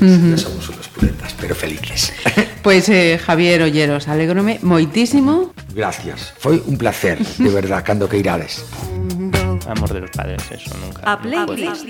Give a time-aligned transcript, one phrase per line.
[0.00, 2.12] Ya somos unos puretas, pero felices.
[2.62, 5.56] Pues eh, Javier Olleros, alegróme moitísimo.
[5.72, 6.36] Gracias.
[6.36, 8.68] Foi un placer, de verdad, cando que irades.
[9.64, 11.00] Amor de los padres, eso nunca.
[11.10, 11.88] A playlist.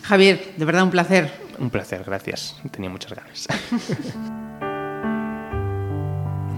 [0.00, 1.28] Javier, de verdad un placer.
[1.58, 2.56] Un placer, gracias.
[2.72, 3.48] Tenía muchas ganas.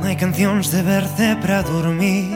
[0.05, 2.29] De para dormir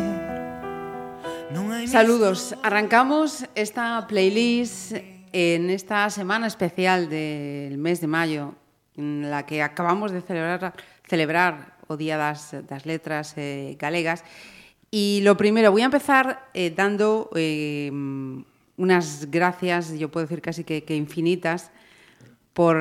[1.87, 2.55] Saludos.
[2.63, 4.93] Arrancamos esta playlist
[5.39, 8.57] en esta semana especial del mes de mayo,
[8.97, 10.75] en la que acabamos de celebrar,
[11.07, 14.25] celebrar o Día das, das Letras eh, Galegas.
[14.91, 17.89] Y lo primero, voy a empezar eh, dando eh,
[18.77, 21.71] unas gracias, yo puedo decir casi que, infinitas,
[22.53, 22.77] por,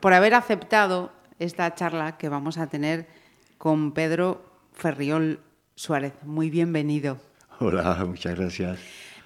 [0.00, 3.06] por haber aceptado esta charla que vamos a tener
[3.58, 4.40] con Pedro
[4.72, 5.40] Ferriol
[5.74, 6.14] Suárez.
[6.22, 7.18] Muy bienvenido.
[7.58, 8.80] Hola, muchas gracias.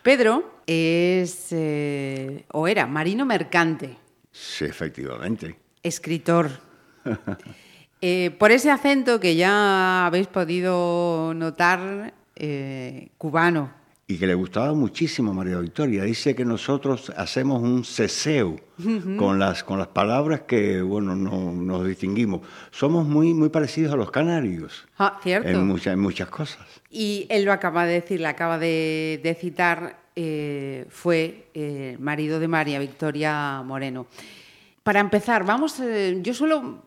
[0.07, 3.97] Pedro es, eh, o era, marino mercante,
[4.31, 5.59] Sí, efectivamente.
[5.83, 6.49] escritor.
[8.03, 13.73] Eh, por ese acento que ya habéis podido notar, eh, cubano.
[14.09, 16.05] Y que le gustaba muchísimo a María Victoria.
[16.05, 18.55] Dice que nosotros hacemos un ceseo
[19.19, 22.43] con, las, con las palabras que, bueno, no, nos distinguimos.
[22.71, 25.49] Somos muy, muy parecidos a los canarios Ah, cierto.
[25.49, 26.65] en, muchas en muchas cosas.
[26.89, 32.39] Y él lo acaba de decir, le acaba de, de citar, eh, fue eh, marido
[32.39, 34.07] de María Victoria Moreno.
[34.85, 36.85] Para empezar, vamos, eh, yo suelo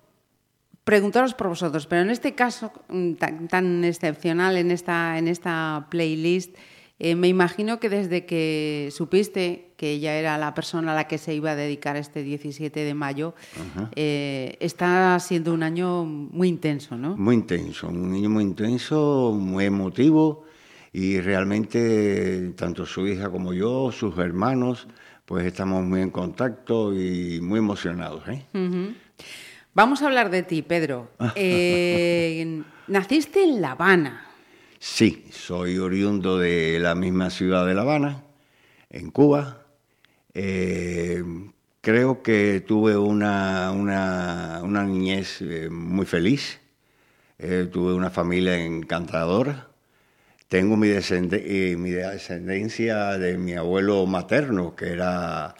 [0.85, 5.87] preguntaros por vosotros, pero en este caso mm, tan, tan excepcional, en esta, en esta
[5.91, 6.55] playlist,
[6.99, 11.17] eh, me imagino que desde que supiste que ella era la persona a la que
[11.17, 13.33] se iba a dedicar este 17 de mayo,
[13.95, 17.15] eh, está siendo un año muy intenso, ¿no?
[17.15, 20.43] Muy intenso, un niño muy intenso, muy emotivo
[20.91, 24.85] y realmente tanto su hija como yo, sus hermanos,
[25.25, 28.27] pues estamos muy en contacto y muy emocionados.
[28.27, 28.45] ¿eh?
[29.73, 31.11] Vamos a hablar de ti, Pedro.
[31.35, 34.28] Eh, naciste en La Habana.
[34.81, 38.23] Sí, soy oriundo de la misma ciudad de La Habana,
[38.89, 39.65] en Cuba.
[40.33, 41.21] Eh,
[41.81, 46.61] creo que tuve una, una, niñez eh, muy feliz.
[47.39, 49.67] Eh, tuve una familia encantadora.
[50.47, 55.55] Tengo mi, mi descendencia de mi abuelo materno, que era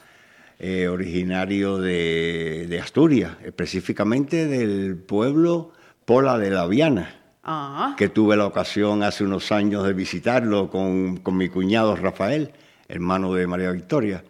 [0.90, 5.74] originario de, de Asturias, específicamente del pueblo
[6.06, 7.19] Pola de la Viana
[7.52, 12.52] Ah, que tuve la ocasión hace unos años de visitarlo con, con mi cuñado Rafael,
[12.88, 14.24] hermano de María Victoria.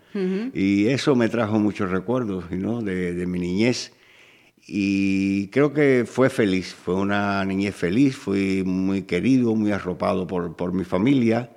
[0.53, 2.81] Y eso me trajo muchos recuerdos ¿no?
[2.81, 3.91] de, de mi niñez.
[4.65, 10.55] Y creo que fue feliz, fue una niñez feliz, fui muy querido, muy arropado por,
[10.55, 11.49] por mi familia.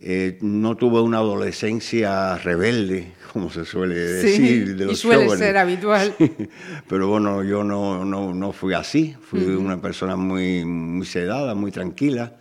[0.00, 5.24] Eh, no tuve una adolescencia rebelde, como se suele Sí, decir, de y los suele
[5.24, 5.38] jóvenes.
[5.46, 6.14] ser habitual.
[6.88, 11.72] Pero bueno, yo no, no, no fui así, fui una persona muy, muy sedada, muy
[11.72, 12.34] tranquila,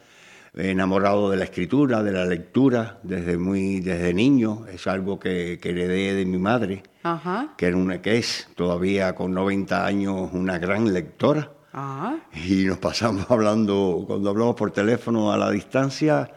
[0.55, 5.69] enamorado de la escritura, de la lectura, desde, muy, desde niño, es algo que, que
[5.71, 7.53] heredé de mi madre, ajá.
[7.57, 11.51] que, era una, que es todavía con 90 años una gran lectora.
[11.73, 16.27] Ah, Y nos pasamos hablando, cuando hablamos por teléfono a la distancia,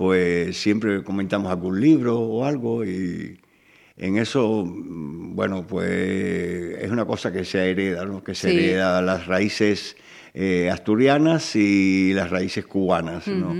[0.00, 3.38] pues siempre comentamos algún libro o algo y
[3.98, 8.24] en eso, mm, bueno, pues es una cosa que se hereda, ¿no?
[8.24, 8.56] Que se Sí.
[8.56, 9.98] hereda las raíces
[10.32, 13.54] eh, asturianas y las raíces cubanas, ¿no?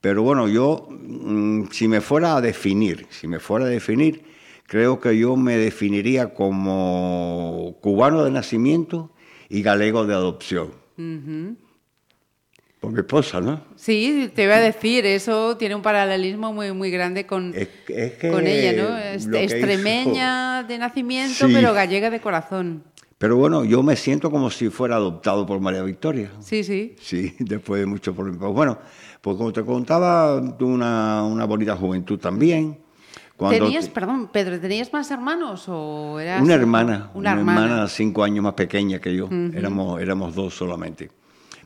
[0.00, 4.24] Pero bueno, yo, mm, si me fuera a definir, si me fuera a definir,
[4.66, 9.12] creo que yo me definiría como cubano de nacimiento
[9.48, 10.72] y galego de adopción.
[12.80, 13.67] Por mi esposa, ¿no?
[13.78, 18.12] Sí, te iba a decir, eso tiene un paralelismo muy, muy grande con, Es, es
[18.14, 19.30] que con ella, ¿no?
[19.30, 21.52] que extremeña de nacimiento, Sí.
[21.54, 22.82] pero gallega de corazón.
[22.84, 26.30] hizo- Pero bueno, yo me siento como si fuera adoptado por María Victoria.
[26.40, 26.94] Sí, sí.
[27.00, 28.40] Sí, después de mucho problemas.
[28.40, 28.78] Pues bueno,
[29.20, 32.78] pues como te contaba, tuve una, una bonita juventud también.
[33.36, 37.86] Cuando ¿Tenías, perdón, Pedro, ¿tenías más hermanos o eras una hermana, Una hermana.
[37.88, 39.28] cinco años más pequeña que yo.
[39.54, 41.10] éramos, éramos dos solamente.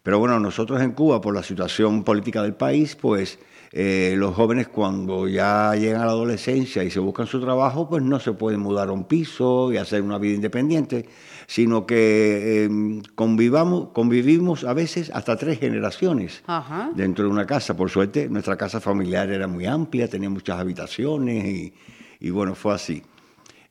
[0.02, 3.38] Pero bueno, nosotros en Cuba, por la situación política del país, pues
[3.70, 8.02] eh, los jóvenes cuando ya llegan a la adolescencia y se buscan su trabajo, pues
[8.02, 11.06] no se pueden mudar a un piso y hacer una vida independiente,
[11.46, 16.90] sino que eh, convivamos, convivimos a veces hasta tres generaciones Ajá.
[16.94, 17.76] dentro de una casa.
[17.76, 21.74] Por suerte, nuestra casa familiar era muy amplia, tenía muchas habitaciones y,
[22.18, 23.02] y bueno, fue así.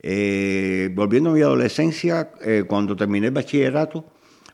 [0.03, 4.05] Eh, volviendo a mi adolescencia, eh, cuando terminé el bachillerato,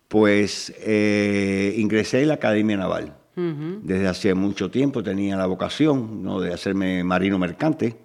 [0.07, 3.13] pues eh, ingresé en la Academia Naval.
[3.39, 6.39] Desde hace mucho tiempo tenía la vocación ¿no?
[6.39, 7.95] de hacerme marino mercante.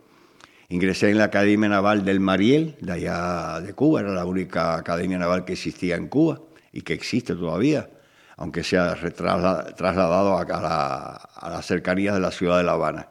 [0.68, 5.16] Ingresé en la Academia Naval del Mariel, de allá de Cuba, era la única academia
[5.16, 7.88] naval que existía en Cuba y que existe todavía,
[8.36, 13.08] aunque se ha trasladado a, la, a las cercanías de la ciudad de La Habana.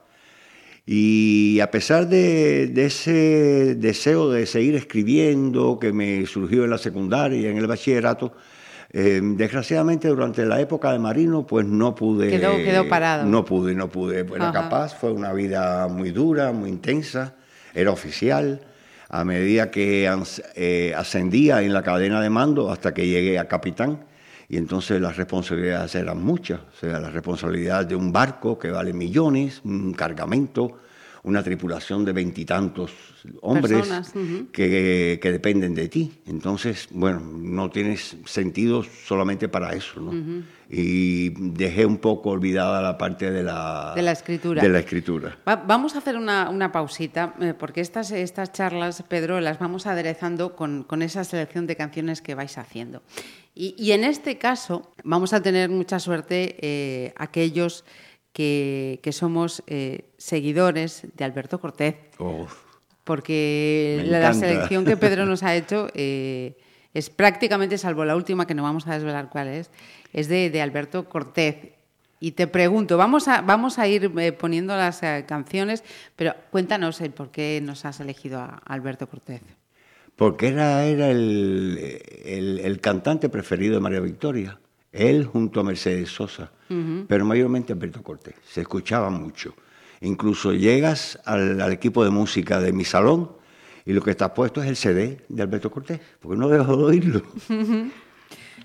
[0.86, 6.78] Y a pesar de, de ese deseo de seguir escribiendo que me surgió en la
[6.78, 8.34] secundaria y en el bachillerato,
[8.94, 12.30] eh, desgraciadamente durante la época de Marino pues no pude...
[12.30, 13.26] Quedó- quedó parado.
[13.26, 14.20] No pude, no pude.
[14.20, 14.64] Era Ajá.
[14.64, 17.34] capaz, fue una vida muy dura, muy intensa,
[17.74, 18.62] era oficial.
[19.14, 20.10] A medida que
[20.56, 24.06] eh, ascendía en la cadena de mando hasta que llegué a capitán,
[24.48, 26.60] y entonces las responsabilidades eran muchas.
[26.62, 30.80] O sea, la responsabilidad de un barco que vale millones, un cargamento,
[31.24, 32.92] una tripulación de veintitantos
[33.42, 34.14] hombres Personas,
[34.52, 36.12] que, que dependen de ti.
[36.26, 40.44] Entonces, bueno, no tienes sentido solamente para eso, ¿no?
[40.68, 44.64] Y dejé un poco olvidada la parte de la, De la escritura.
[44.64, 45.38] De la escritura.
[45.48, 49.86] Va- vamos a hacer una, una pausita, eh, porque estas, estas charlas, Pedro, las vamos
[49.86, 53.04] aderezando con, con esa selección de canciones que vais haciendo.
[53.54, 57.84] Y, y en este caso vamos a tener mucha suerte eh, aquellos
[58.34, 62.48] que, que somos eh, seguidores de Alberto Cortés, Oh,
[63.04, 66.56] porque la, la selección que Pedro nos ha hecho eh,
[66.94, 69.70] es prácticamente, salvo la última que no vamos a desvelar cuál es,
[70.14, 71.56] es de, de Alberto Cortés.
[72.20, 75.84] Y te pregunto, vamos a, vamos a ir eh, poniendo las eh, canciones,
[76.16, 79.42] pero cuéntanos el por qué nos has elegido a Alberto Cortés.
[80.16, 84.60] porque era, era el, el- el cantante preferido de María Victoria.
[84.92, 86.52] Él junto a Mercedes Sosa,
[87.08, 88.36] pero mayormente Alberto Cortés.
[88.46, 89.56] Se escuchaba mucho.
[90.02, 93.32] Incluso llegas al, al equipo de música de mi salón
[93.86, 96.84] y lo que está puesto es el CD de Alberto Cortés, porque no dejo de
[96.84, 97.22] oírlo.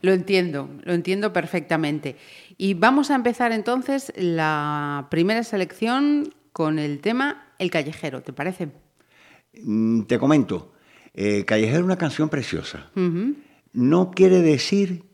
[0.03, 2.17] Lo entiendo, lo entiendo perfectamente.
[2.59, 8.69] Y vamos a empezar entonces la primera selección con el tema El callejero, ¿te parece?
[9.63, 10.75] Mm, Te comento,
[11.15, 12.91] eh, Callejero es una canción preciosa.
[13.73, 15.06] No quiere decir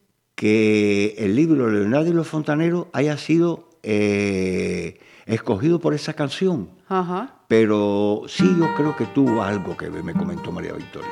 [0.47, 7.37] que el libro Leonardo y los Fontaneros haya sido eh, escogido por esa canción, Ajá.
[7.47, 11.09] pero sí yo creo que tuvo algo que ver, me comentó María Victoria.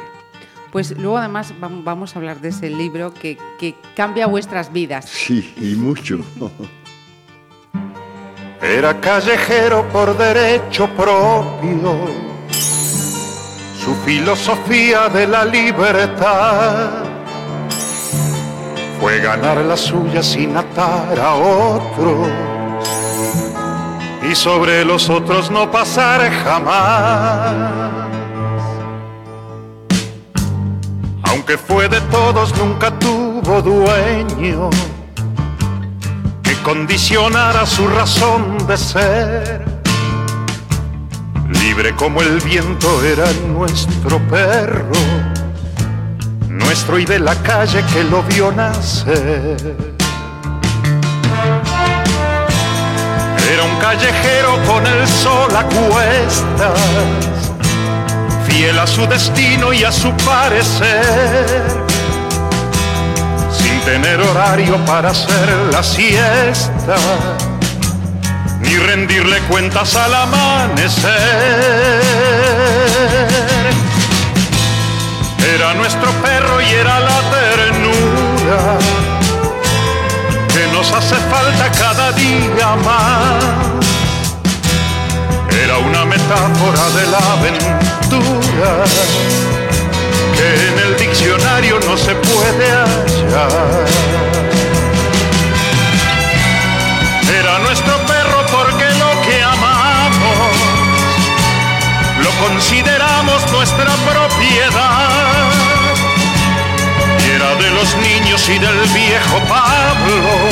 [0.73, 5.05] Pues luego además vam- vamos a hablar de ese libro que, que cambia vuestras vidas.
[5.09, 6.19] Sí, y mucho.
[8.61, 11.95] Era callejero por derecho propio,
[13.79, 17.05] su filosofía de la libertad
[19.01, 22.29] fue ganar la suya sin atar a otros
[24.31, 27.55] y sobre los otros no pasar jamás.
[31.23, 34.69] Aunque fue de todos, nunca tuvo dueño
[36.43, 39.65] que condicionara su razón de ser.
[41.49, 44.93] Libre como el viento era nuestro perro,
[46.71, 49.75] nuestro y de la calle que lo vio nacer.
[53.53, 57.51] Era un callejero con el sol a cuestas,
[58.47, 61.73] fiel a su destino y a su parecer
[63.51, 66.97] sin tener horario para hacer la siesta,
[68.61, 71.11] ni rendirle cuentas al amanecer.
[75.43, 78.79] Era nuestro perro y era la ternura
[80.49, 83.45] que nos hace falta cada día más.
[85.63, 88.85] Era una metáfora de la aventura
[90.37, 93.87] que en el diccionario no se puede hallar.
[97.39, 100.51] Era nuestro perro porque lo que amamos
[102.23, 102.90] lo consideramos
[103.23, 105.09] nuestra propiedad.
[107.19, 110.49] Y era de los niños y del viejo Pablo,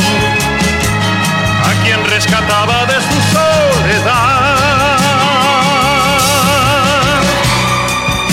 [1.65, 4.59] a quien rescataba de su soledad.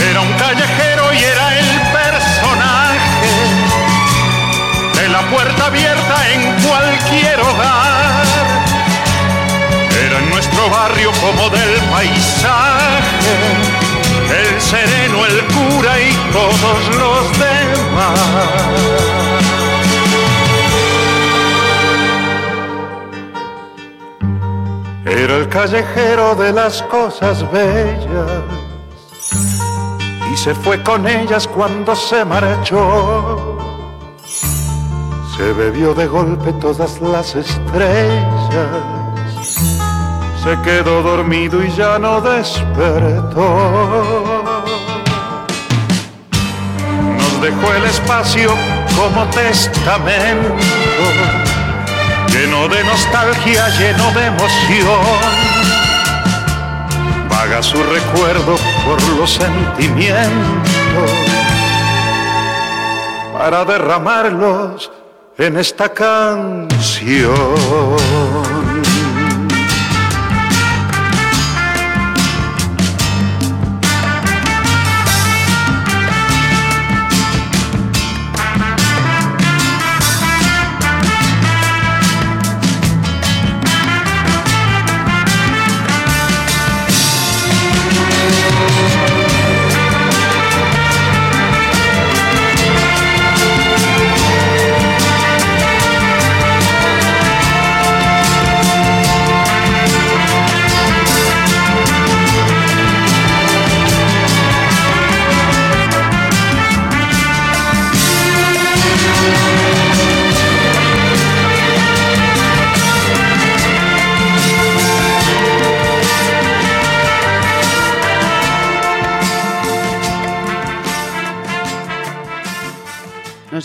[0.09, 3.31] Era un callejero y era el personaje
[4.95, 8.25] de la puerta abierta en cualquier hogar.
[10.05, 13.84] Era en nuestro barrio como del paisaje,
[15.85, 18.19] y todos los demás.
[25.05, 28.43] Era el callejero de las cosas bellas
[30.33, 33.57] y se fue con ellas cuando se marchó.
[35.37, 38.49] Se bebió de golpe todas las estrellas,
[40.43, 43.45] se quedó dormido y ya no despertó.
[47.45, 48.49] Dejó el espacio
[48.97, 50.55] como testamento,
[52.27, 54.99] lleno de nostalgia, lleno de emoción.
[57.29, 61.11] Vaga su recuerdo por los sentimientos
[63.37, 64.91] para derramarlos
[65.37, 67.35] en esta canción.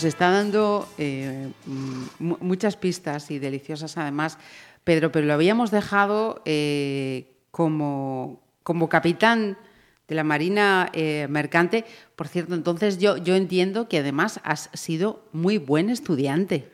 [0.01, 1.51] Nos está dando eh,
[2.17, 4.39] mu- muchas pistas y deliciosas además,
[4.83, 9.59] Pedro, pero lo habíamos dejado eh, como, como capitán
[10.07, 11.85] de la Marina eh, Mercante.
[12.15, 16.67] Por cierto, entonces yo, yo entiendo que además has sido muy buen estudiante.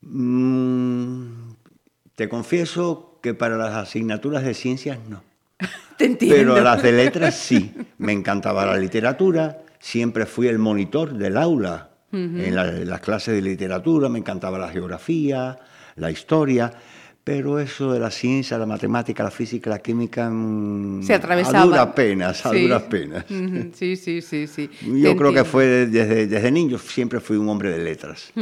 [0.00, 1.52] Mm,
[2.16, 5.22] te confieso que para las asignaturas de ciencias no.
[5.96, 6.36] Te entiendo.
[6.54, 7.72] Pero las de letras sí.
[7.98, 13.34] Me encantaba la literatura, siempre fui el monitor del aula en, la- en las clases
[13.34, 15.58] de literatura, me encantaba la geografía,
[15.96, 16.72] la historia,
[17.22, 21.62] pero eso de la ciencia, la matemática, la física, la química, mm, Se atravesaba.
[21.62, 22.62] a duras penas, a Sí.
[22.62, 23.24] duras penas.
[23.74, 24.70] Sí, sí, sí, sí.
[24.82, 28.32] Yo Te creo que fue desde, desde niño, siempre fui un hombre de letras.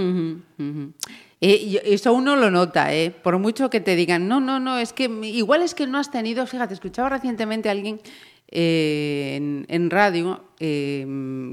[1.40, 3.10] Eh, eso uno lo nota, ¿eh?
[3.10, 6.10] por mucho que te digan, no, no, no, es que igual es que no has
[6.10, 8.00] tenido, fíjate, escuchaba recientemente a alguien
[8.54, 11.04] eh, en, en radio eh,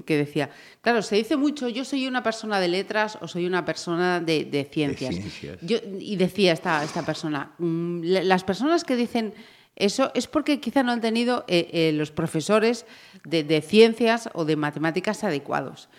[0.05, 0.49] que decía,
[0.81, 4.45] claro, se dice mucho, yo soy una persona de letras o soy una persona de,
[4.45, 5.15] de ciencias.
[5.15, 5.57] ciencias.
[5.61, 9.33] Yo- y decía esta, esta persona, mm, la- las personas que dicen
[9.75, 12.85] eso es porque quizá no han tenido eh, los profesores
[13.25, 15.89] de, de ciencias o de matemáticas adecuados.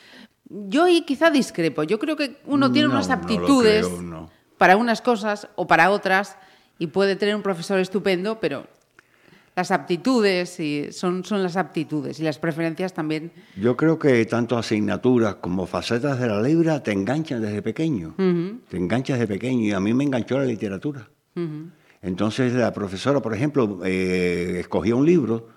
[0.48, 1.82] Yo ahí quizá discrepo.
[1.82, 4.30] Yo creo que uno tiene No, unas no aptitudes creo, no.
[4.58, 6.36] para unas cosas o para otras
[6.78, 8.66] y puede tener un profesor estupendo, pero
[9.54, 13.32] las aptitudes y son, son las aptitudes y las preferencias también.
[13.56, 18.14] Yo creo que tanto asignaturas como facetas de la libra te enganchan desde pequeño.
[18.68, 21.08] Te enganchas desde pequeño y a mí me enganchó la literatura.
[22.00, 25.48] Entonces la profesora, por ejemplo, eh, escogía un libro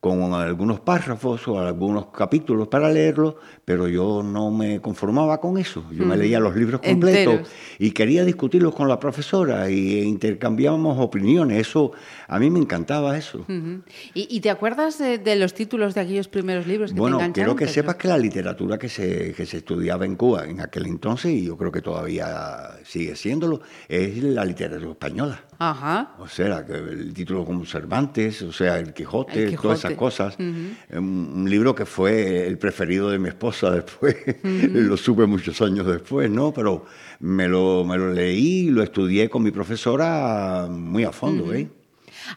[0.00, 5.84] con algunos párrafos o algunos capítulos para leerlo, pero yo no me conformaba con eso.
[5.90, 7.48] Yo me leía los libros completos Enteros.
[7.78, 11.66] y quería discutirlos con la profesora y intercambiábamos opiniones.
[11.68, 11.92] Eso,
[12.28, 13.44] a mí me encantaba eso.
[13.48, 17.32] ¿Y, y te acuerdas de, de los títulos de aquellos primeros libros que Bueno, te
[17.32, 17.74] quiero que Pedro?
[17.74, 21.46] sepas que la literatura que se, que se estudiaba en Cuba en aquel entonces, y
[21.46, 25.42] yo creo que todavía sigue siéndolo, es la literatura española.
[25.58, 26.16] Ajá.
[26.18, 29.62] O sea, que el título como Cervantes, o sea, El Quijote, El Quijote.
[29.62, 30.36] todas esas cosas.
[30.38, 35.86] un, un libro que fue el preferido de mi esposa después, lo supe muchos años
[35.86, 36.52] después, ¿no?
[36.52, 36.84] Pero
[37.20, 41.68] me lo, me lo leí, lo estudié con mi profesora muy a fondo, ¿eh?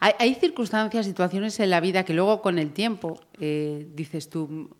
[0.00, 4.70] Hay, hay circunstancias, situaciones en la vida que luego con el tiempo eh, dices tú.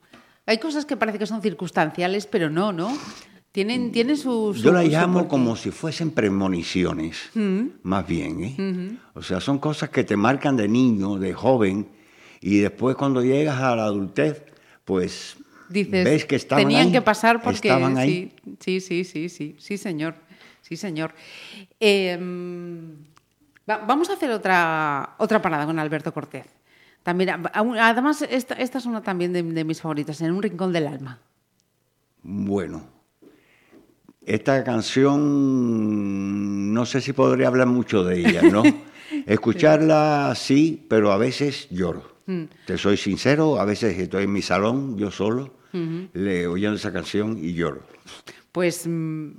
[0.46, 2.96] Hay cosas que parece que son circunstanciales, pero no, ¿no?
[3.52, 5.28] Tienen, tienen su, su- Yo la su llamo porqué.
[5.28, 7.30] como si fuesen premoniciones,
[7.82, 8.44] más bien.
[8.44, 8.96] ¿eh?
[9.14, 11.88] O sea, son cosas que te marcan de niño, de joven,
[12.40, 14.44] y después cuando llegas a la adultez,
[14.84, 15.36] pues
[15.68, 18.32] Dices, ves que estaban tenían ahí, que pasar porque estaban ahí.
[18.60, 20.14] sí, sí, sí, sí, sí, sí, señor,
[20.62, 21.12] sí, señor.
[21.78, 22.16] Eh,
[23.68, 26.46] va- vamos a hacer otra otra parada con Alberto Cortés.
[27.02, 30.86] También, además, esta, esta es una también de, de mis favoritas, en un rincón del
[30.86, 31.18] alma.
[32.22, 32.82] Bueno,
[34.26, 38.62] esta canción no sé si podría hablar mucho de ella, ¿no?
[39.26, 42.16] Escucharla sí, pero a veces lloro.
[42.26, 42.42] Mm.
[42.66, 47.38] Te soy sincero, a veces estoy en mi salón, yo solo, le, oyendo esa canción
[47.38, 47.82] y lloro.
[48.52, 49.30] Pues mm,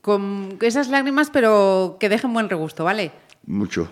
[0.00, 3.12] con esas lágrimas, pero que dejen buen regusto, ¿vale?
[3.46, 3.88] Mucho.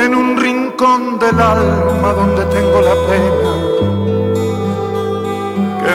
[0.00, 3.58] en un rincón del alma donde tengo la pena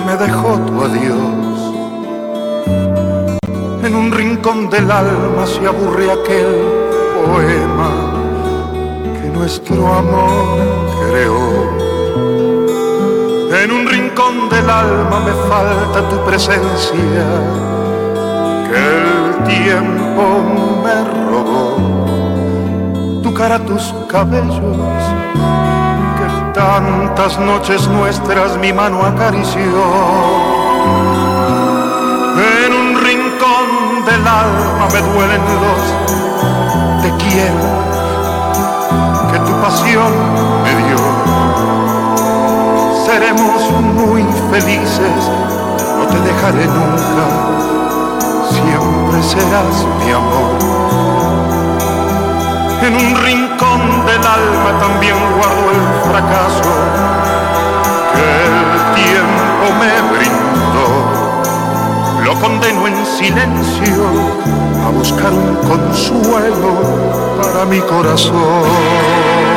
[0.06, 1.43] me dejó tu adiós.
[3.84, 6.56] En un rincón del alma se aburre aquel
[7.26, 7.92] poema
[9.20, 10.58] que nuestro amor
[11.10, 11.68] creó.
[13.62, 17.26] En un rincón del alma me falta tu presencia,
[18.70, 20.24] que el tiempo
[20.82, 23.22] me robó.
[23.22, 25.04] Tu cara, tus cabellos,
[26.18, 29.84] que tantas noches nuestras mi mano acarició.
[32.66, 32.93] En un
[34.06, 35.84] del alma me duelen los
[37.02, 37.68] te quiero
[39.32, 40.12] que tu pasión
[40.64, 41.44] me dio
[43.14, 43.62] seremos
[43.94, 45.30] muy felices,
[45.98, 47.26] no te dejaré nunca,
[48.50, 50.58] siempre serás mi amor.
[52.82, 56.74] En un rincón del alma también guardo el fracaso
[58.16, 60.43] que el tiempo me brindó.
[62.44, 64.04] Condeno en silencio
[64.86, 66.74] a buscar un consuelo
[67.42, 69.53] para mi corazón.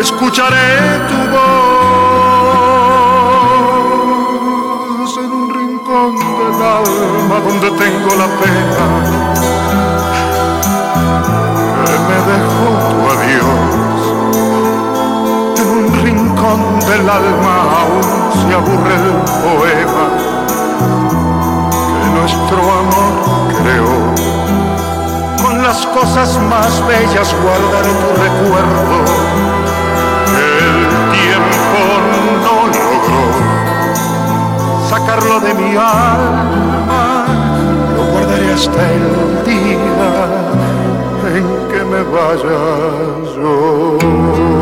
[0.00, 1.44] Escucharé tu voz
[5.18, 8.86] en un rincón del alma donde tengo la pena
[11.86, 14.00] que me dejó tu adiós.
[15.58, 19.08] En un rincón del alma aún se aburre el
[19.42, 20.06] poema
[22.00, 23.14] que nuestro amor
[23.62, 23.94] creó
[25.64, 29.53] las cosas más bellas guardaré tu recuerdo.
[31.74, 31.80] No
[32.44, 32.94] logró
[34.88, 37.24] sacarlo de mi alma,
[37.96, 40.08] lo guardaré hasta el día
[41.34, 42.60] en que me vaya
[43.34, 44.53] yo.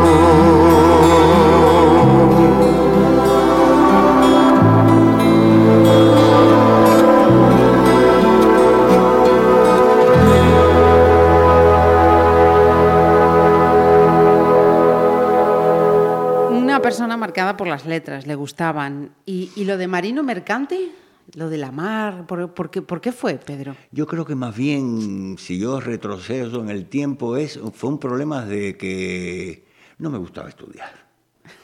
[16.83, 19.11] Persona marcada por las letras, le gustaban.
[19.25, 20.91] ¿Y, lo de marino mercante?
[21.35, 22.27] ¿Lo de la mar?
[22.27, 23.75] ¿Por, qué, ¿Por, qué, fue, Pedro?
[23.91, 28.45] Yo creo que más bien, si yo retrocedo en el tiempo, es, fue un problema
[28.45, 29.65] de que
[29.97, 30.91] no me gustaba estudiar.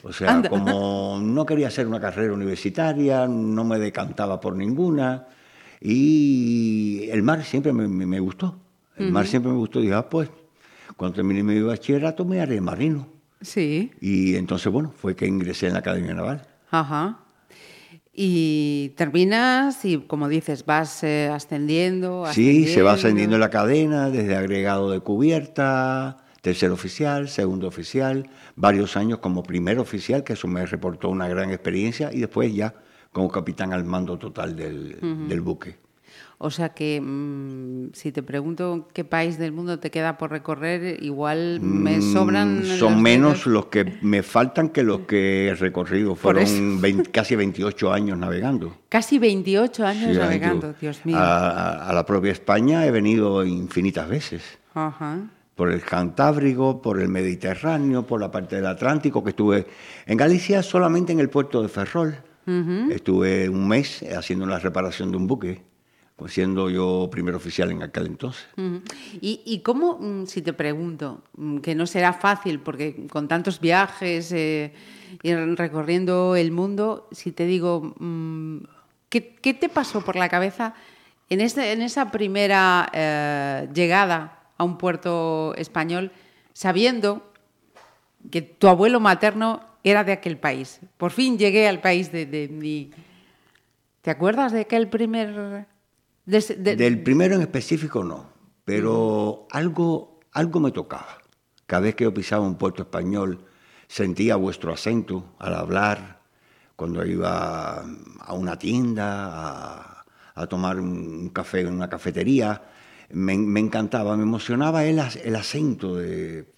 [0.02, 5.28] O sea, como no quería hacer una carrera universitaria, no me decantaba por ninguna.
[5.82, 8.58] Y el mar siempre me, gustó.
[8.96, 9.80] El mar siempre me gustó.
[9.80, 10.30] Dije, ah, pues,
[10.96, 13.19] cuando termine mi bachillerato me haré marino.
[13.42, 13.92] Sí.
[14.02, 16.48] Y entonces, bueno, fue que ingresé en la Academia Naval.
[16.70, 17.20] Ajá.
[18.14, 24.36] Y terminas y, como dices, vas eh, ascendiendo, Sí, se va ascendiendo la cadena, desde
[24.36, 30.66] agregado de cubierta, tercer oficial, segundo oficial, varios años como primer oficial, que eso me
[30.66, 32.74] reportó una gran experiencia, y después ya
[33.14, 35.78] como capitán al mando total del, del buque.
[36.42, 41.04] O sea que mm, si te pregunto qué país del mundo te queda por recorrer,
[41.04, 42.66] igual me mm, sobran...
[42.66, 46.16] son menos los que me faltan que los que he recorrido.
[46.16, 46.46] Fueron
[47.12, 48.74] casi 28 años navegando.
[48.88, 51.18] Casi 28 años navegando, Dios mío.
[51.20, 54.42] A, la propia España he venido infinitas veces.
[55.56, 59.68] Por el Cantábrico, por el Mediterráneo, por la parte del Atlántico, que estuve
[60.06, 62.16] en Galicia solamente en el puerto de Ferrol.
[62.90, 65.69] Estuve un mes haciendo la reparación de un buque
[66.28, 68.48] siendo yo primer oficial en aquel entonces.
[69.22, 74.32] ¿Y, cómo, mm, si te pregunto, mm, que no será fácil, porque con tantos viajes
[74.32, 74.74] eh,
[75.24, 78.58] y recorriendo el mundo, si te digo, mm,
[79.10, 80.74] ¿qué, te pasó por la cabeza
[81.30, 86.12] en, este, en esa primera eh, llegada a un puerto español,
[86.54, 87.32] sabiendo
[88.30, 90.82] que tu abuelo materno era de aquel país?
[90.98, 92.92] Por fin llegué al país de, de mi...
[94.02, 95.68] ¿Te acuerdas de aquel primer
[96.30, 98.30] del primero en específico no,
[98.64, 101.18] pero algo, algo me tocaba.
[101.66, 103.46] Cada vez que yo pisaba un puerto español
[103.88, 106.22] sentía vuestro acento al hablar,
[106.76, 107.84] cuando iba
[108.20, 110.04] a una tienda,
[110.36, 112.62] a, tomar un café en una cafetería,
[113.12, 116.54] me, me encantaba, me emocionaba el, el acento de...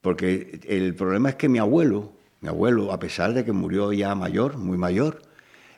[0.00, 4.14] Porque el problema es que mi abuelo, mi abuelo, a pesar de que murió ya
[4.16, 5.22] mayor, muy mayor,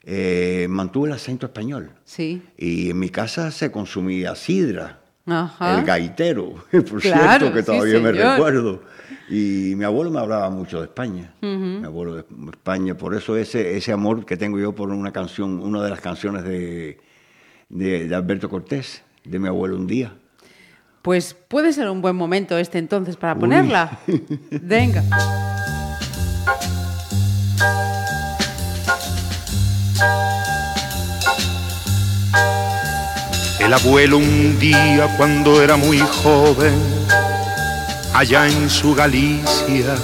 [0.06, 1.90] eh, mantuvo el acento español.
[2.04, 2.42] Sí.
[2.56, 5.78] Y en mi casa se consumía sidra, Ajá.
[5.78, 8.32] el gaitero, por Claro, cierto, que sí, todavía me señor.
[8.32, 8.82] recuerdo.
[9.30, 13.76] Y mi abuelo me hablaba mucho de España, mi abuelo de España, por eso ese,
[13.76, 16.98] ese amor que tengo yo por una canción, una de las canciones de,
[17.70, 20.12] de, de Alberto Cortés, de mi abuelo un día.
[21.00, 23.98] Pues puede ser un buen momento este entonces para ponerla.
[24.50, 25.02] Venga.
[33.64, 36.74] El abuelo un día cuando era muy joven,
[38.12, 39.94] allá en su Galicia,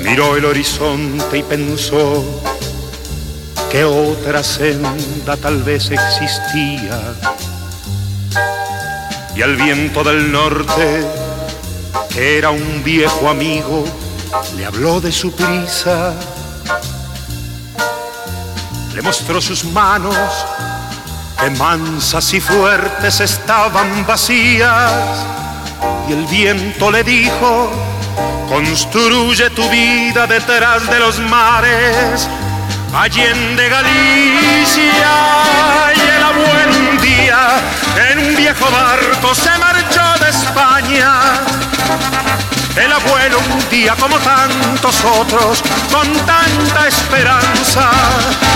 [0.00, 2.22] miró el horizonte y pensó
[3.70, 7.14] que otra senda tal vez existía.
[9.34, 11.06] Y al viento del norte,
[12.12, 13.84] que era un viejo amigo,
[14.58, 16.14] le habló de su prisa
[18.94, 20.16] le mostró sus manos,
[21.38, 25.24] que mansas y fuertes estaban vacías,
[26.08, 27.70] y el viento le dijo,
[28.48, 32.28] construye tu vida detrás de los mares,
[32.94, 35.12] allende Galicia,
[35.94, 37.48] y el abuelo un día
[38.10, 41.40] en un viejo barco se marchó de España.
[42.76, 47.90] El abuelo un día como tantos otros, con tanta esperanza,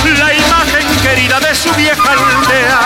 [0.04, 2.80] la imagen querida de su vieja aldea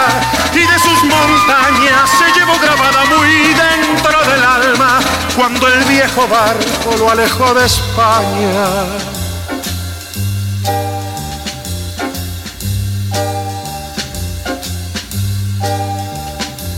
[0.54, 5.00] y de sus montañas se llevó grabada muy dentro del alma
[5.36, 8.66] cuando el viejo barco lo alejó de España.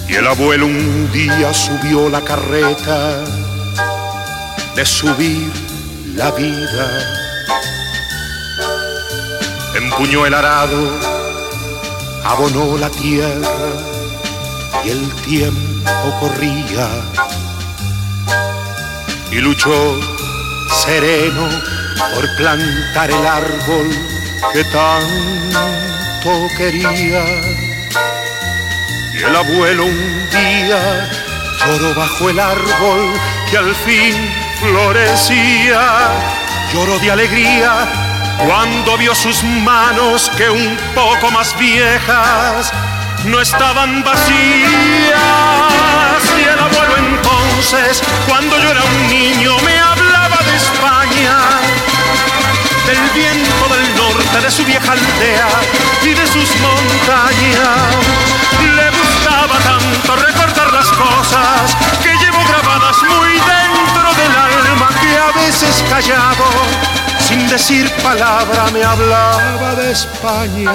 [0.09, 3.25] Y el abuelo un día subió la carreta
[4.75, 5.51] de subir
[6.15, 6.87] la vida.
[9.77, 10.99] Empuñó el arado,
[12.25, 13.71] abonó la tierra
[14.85, 16.89] y el tiempo corría.
[19.31, 20.01] Y luchó
[20.85, 21.49] sereno
[22.15, 23.91] por plantar el árbol
[24.53, 27.25] que tanto quería.
[29.15, 31.11] Y el abuelo un día
[31.67, 33.13] lloró bajo el árbol
[33.51, 35.83] que al fin florecía.
[36.73, 37.89] Lloró de alegría
[38.47, 42.73] cuando vio sus manos que un poco más viejas
[43.25, 45.13] no estaban vacías.
[46.39, 51.37] Y el abuelo entonces, cuando yo era un niño, me hablaba de España
[52.87, 55.49] del viento del norte, de su vieja aldea
[56.03, 57.95] y de sus montañas.
[58.77, 62.97] Le gustaba tanto recordar las cosas que llevo grabadas
[65.41, 66.45] veces callado,
[67.19, 70.73] sin decir palabra, me hablaba de España.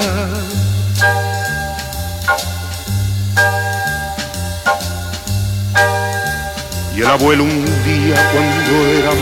[6.96, 9.12] Y el abuelo un día cuando era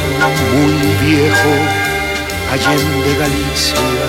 [0.53, 0.75] muy
[1.07, 1.53] viejo,
[2.53, 4.07] allende Galicia,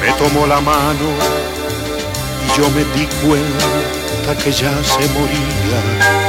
[0.00, 1.08] me tomó la mano
[2.44, 6.20] y yo me di cuenta que ya se moría.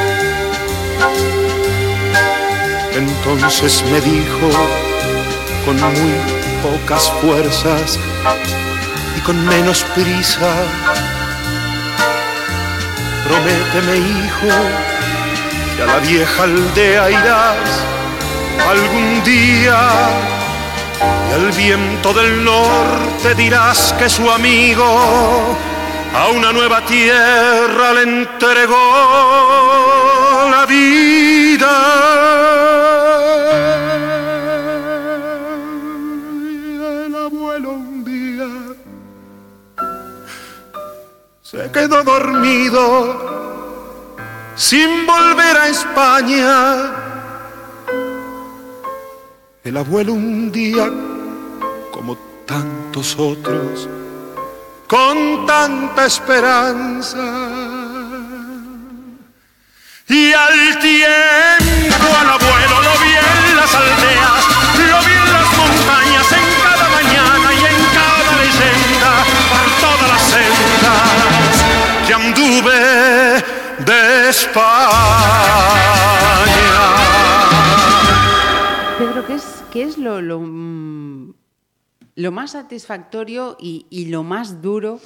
[2.94, 4.50] Entonces me dijo
[5.66, 6.14] con muy
[6.62, 8.00] pocas fuerzas
[9.18, 10.54] y con menos prisa,
[13.28, 14.48] prométeme hijo
[15.76, 17.82] que a la vieja aldea irás
[18.70, 19.80] algún día
[21.30, 25.58] y al viento del norte dirás que su amigo
[26.14, 28.78] a una nueva tierra le entregó
[30.52, 32.51] la vida.
[41.52, 43.76] Se quedó dormido
[44.56, 46.94] sin volver a España.
[49.62, 50.90] El abuelo un día,
[51.92, 53.90] como tantos otros,
[54.88, 57.20] con tanta esperanza.
[60.08, 64.46] Y al tiempo al abuelo lo vi en las aldeas,
[72.36, 73.44] anduve
[73.86, 74.72] de España.
[78.98, 81.34] Pedro, ¿qué es, qué es lo, lo, mm,
[82.16, 85.00] lo más satisfactorio y, y lo más duro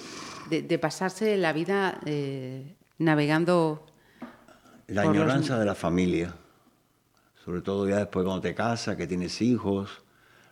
[0.50, 3.86] de, de pasarse la vida eh, navegando?
[4.88, 6.36] La los- añoranza de la familia,
[7.44, 10.04] sobre todo ya después cuando te casas, que tienes hijos,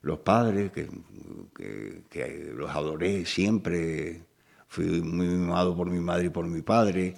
[0.02, 0.90] los padres, que,
[1.56, 4.24] que- que los adoré siempre,
[4.74, 7.14] fui muy mimado por mi madre y por mi padre.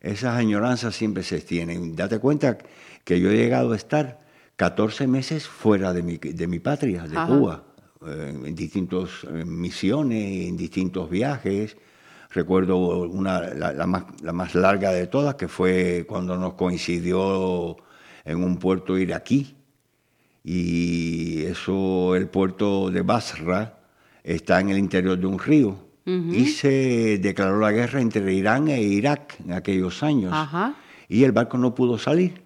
[0.00, 1.94] Esas añoranzas siempre se tienen.
[1.94, 2.58] Date cuenta
[3.04, 4.20] que yo he llegado a estar
[4.56, 7.28] 14 meses fuera de mi, de mi patria, de Ajá.
[7.28, 7.62] Cuba,
[8.04, 11.76] eh, en distintas misiones, en distintos viajes.
[12.30, 17.76] Recuerdo una, la, la más, la más larga de todas, que fue cuando nos coincidió
[18.24, 19.54] en un puerto iraquí.
[20.42, 23.78] Y eso, el puerto de Basra,
[24.24, 25.87] está en el interior de un río.
[26.34, 30.32] Y se declaró la guerra entre Irán e Irak en aquellos años.
[30.32, 30.74] Ajá.
[31.08, 32.42] Y el barco no pudo salir.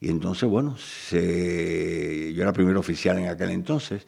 [0.00, 4.06] Y entonces, bueno, se- yo era primer oficial en aquel entonces,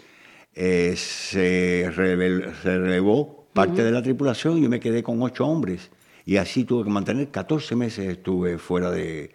[0.55, 5.47] eh, se, revel- se relevó parte de la tripulación y yo me quedé con ocho
[5.47, 5.91] hombres.
[6.25, 9.31] Y así tuve que mantener 14 meses estuve fuera de,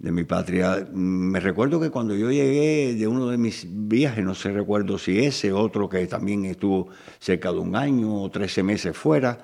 [0.00, 0.86] de mi patria.
[0.92, 4.98] Mm, Me recuerdo que cuando yo llegué de uno de mis viajes, no sé recuerdo
[4.98, 9.38] si ese, otro que también estuvo cerca de un año o 13 meses fuera,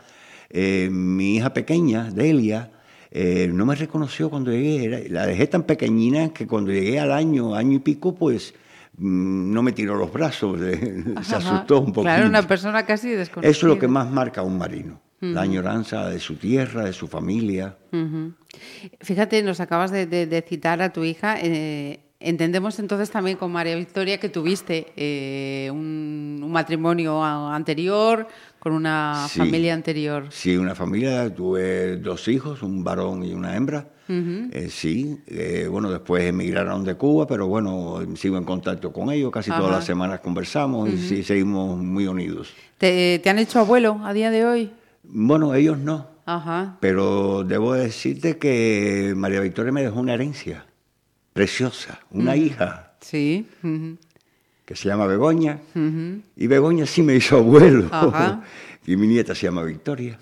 [0.50, 2.70] eh, mi hija pequeña, Delia,
[3.10, 4.84] eh, no me reconoció cuando llegué.
[4.84, 8.54] Era- la dejé tan pequeñina que cuando llegué al año, año y pico, pues
[8.98, 11.36] mm, no me tiró los brazos, se Ajá.
[11.36, 12.02] asustó un poquito.
[12.02, 13.50] Claro, una persona casi desconocida.
[13.50, 16.92] Eso es lo que más marca a un marino, la añoranza de su tierra, de
[16.92, 17.76] su familia.
[17.92, 18.32] Ujú.
[19.00, 21.36] Fíjate, nos acabas de, de- de citar a tu hija.
[21.40, 28.26] eh, entendemos entonces también con María Victoria que tuviste eh, un, un matrimonio anterior,
[28.58, 29.38] con una Sí.
[29.38, 30.26] familia anterior.
[30.30, 33.88] Sí, una familia, tuve dos hijos, un varón y una hembra.
[34.08, 39.30] Eh, sí, eh, bueno, después emigraron de Cuba, pero bueno, sigo en contacto con ellos,
[39.32, 39.76] casi todas Ajá.
[39.76, 42.52] las semanas conversamos y sí, seguimos muy unidos.
[42.78, 44.70] ¿Te, te han hecho abuelo a día de hoy?
[45.08, 46.76] Bueno, ellos no, Ajá.
[46.80, 50.66] pero debo decirte que María Victoria me dejó una herencia
[51.32, 53.46] preciosa, una hija Sí.
[54.64, 55.60] que se llama Begoña,
[56.36, 57.88] y Begoña sí me hizo abuelo.
[57.92, 58.42] Ajá.
[58.86, 60.18] y mi nieta se llama Victoria,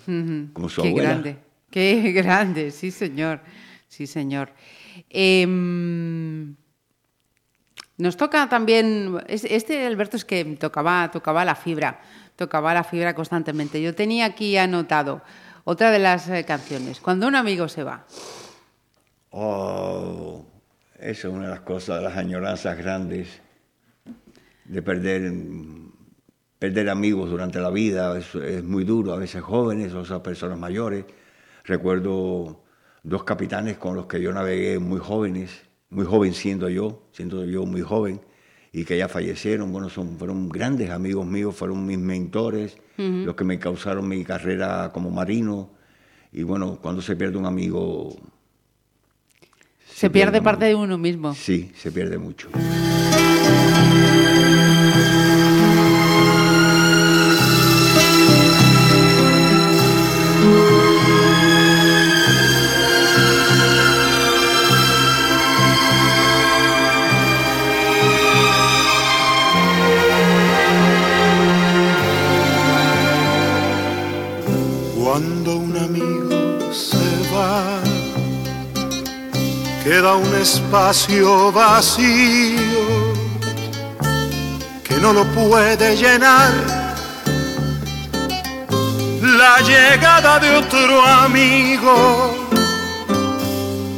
[0.53, 1.09] como su Qué abuela.
[1.09, 1.37] grande,
[1.71, 3.39] qué grande, sí señor,
[3.87, 4.49] sí señor.
[5.09, 6.55] Em,
[7.97, 12.01] nos toca también, es- este Alberto es que tocaba, tocaba la fibra,
[12.35, 13.81] tocaba la fibra constantemente.
[13.81, 15.21] Yo tenía aquí anotado
[15.63, 18.05] otra de las eh, canciones, Cuando un amigo se va.
[19.31, 20.45] Oh,
[20.99, 23.41] eso es una de las cosas, de las añoranzas grandes
[24.65, 25.31] de perder,
[26.59, 28.17] perder amigos durante la vida.
[28.17, 31.05] Es, es muy duro, a veces jóvenes o esas personas mayores.
[31.63, 32.63] Recuerdo
[33.03, 37.65] dos capitanes con los que yo navegué muy jóvenes, muy joven siendo yo, siendo yo
[37.65, 38.21] muy joven,
[38.75, 39.71] y que ya fallecieron.
[39.71, 44.91] Bueno, son, fueron grandes amigos míos, fueron mis mentores, los que me causaron mi carrera
[44.93, 45.69] como marino.
[46.33, 48.17] Y bueno, cuando se pierde un amigo,
[49.87, 51.33] Se pierde parte de uno mismo.
[51.33, 52.49] Sí, se pierde mucho.
[80.05, 82.85] Queda un espacio vacío
[84.83, 86.53] que no lo puede llenar.
[89.21, 92.35] La llegada de otro amigo,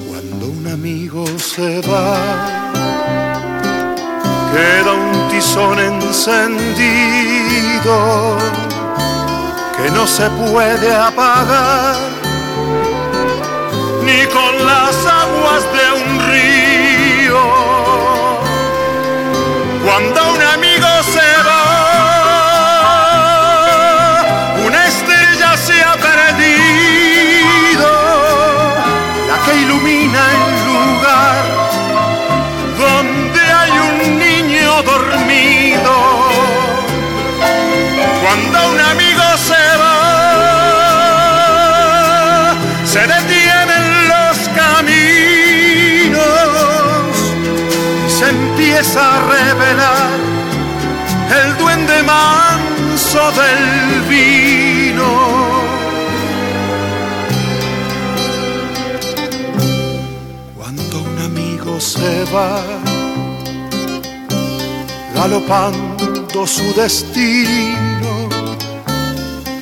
[0.08, 2.18] cuando un amigo se va,
[4.54, 6.78] queda un tizón encendido
[9.76, 12.18] que no se puede apagar
[14.08, 14.67] ni con
[53.32, 55.10] del vino.
[60.56, 62.62] Cuando un amigo se va,
[65.16, 68.30] galopando su destino,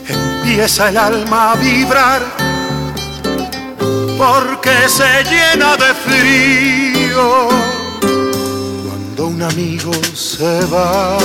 [0.07, 2.21] empieza el alma a vibrar
[4.17, 7.49] porque se llena de frío
[8.87, 11.17] cuando un amigo se va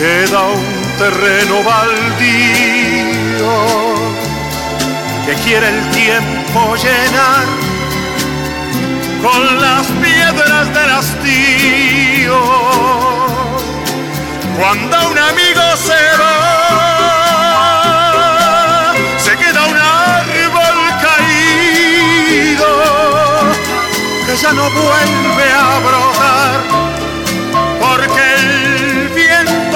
[0.00, 0.64] queda un
[0.96, 3.52] terreno baldío
[5.26, 7.44] que quiere el tiempo llenar
[9.22, 12.40] con las piedras del hastío.
[14.58, 16.44] Cuando un amigo se va,
[19.18, 22.70] se queda un árbol caído
[24.26, 26.79] que ya no vuelve a brotar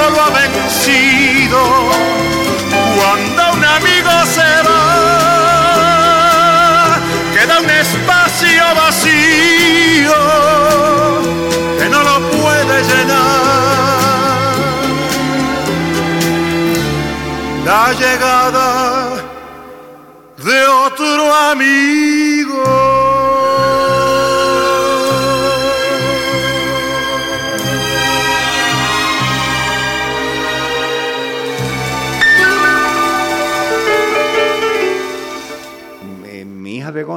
[0.04, 1.60] ha vencido.
[2.96, 5.88] Cuando un amigo se va,
[7.34, 10.18] queda un espacio vacío
[11.78, 13.24] que no lo puede llenar.
[17.64, 18.68] La llegada
[20.36, 23.03] de otro amigo.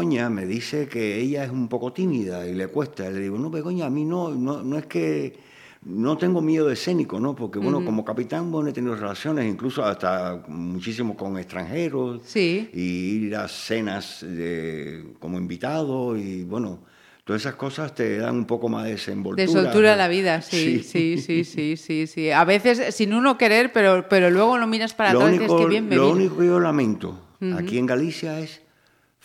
[0.07, 3.09] Begoña me dice que ella es un poco tímida y le cuesta.
[3.09, 5.35] Le digo, no, Begoña, a mí no, no, no es que
[5.83, 7.35] no tengo miedo escénico, ¿no?
[7.35, 12.21] Porque, bueno, como capitán, bueno, he tenido relaciones incluso hasta muchísimo con extranjeros.
[12.25, 12.69] Sí.
[12.73, 16.79] Y ir a cenas de- como invitado y, bueno,
[17.25, 19.45] todas esas cosas te dan un poco más de desenvoltura.
[19.45, 22.31] De soltura a la vida, sí, sí, sí, sí, sí, sí.
[22.31, 25.53] A veces sin uno querer, pero, pero luego lo miras para lo atrás y único,
[25.55, 27.19] dices que bien me lo único que yo lamento
[27.55, 28.61] aquí en Galicia es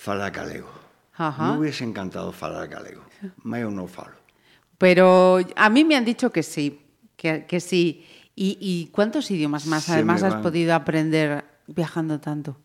[0.02, 0.68] falar galego.
[1.14, 1.52] Ajá.
[1.52, 3.02] Me hubiese encantado falar galego,
[3.44, 4.16] mas yo no falo.
[4.76, 6.80] Pero a mí me han dicho que sí,
[7.16, 8.04] que, que sí.
[8.34, 12.56] ¿Y, y cuántos idiomas más Se además has podido aprender viajando tanto?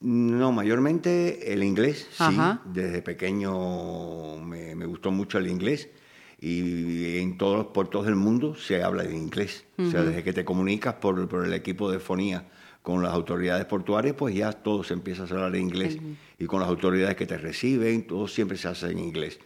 [0.00, 2.36] No, mayormente el inglés, sí.
[2.66, 5.88] Desde pequeño me, me gustó mucho el inglés
[6.38, 9.64] y en todos los puertos del mundo se habla de inglés.
[9.78, 12.44] O sea, desde que te comunicas por, por el equipo de fonía
[12.84, 15.96] con las autoridades portuarias, pues ya todo se empieza a hablar en inglés.
[16.38, 19.40] Y con las autoridades que te reciben, todo siempre se hace en inglés.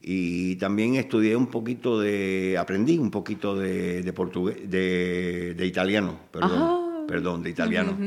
[0.00, 6.20] Y también estudié un poquito de, aprendí un poquito de, de portugués, de, de italiano,
[6.30, 7.06] perdón, Ajá.
[7.08, 7.98] perdón, de italiano.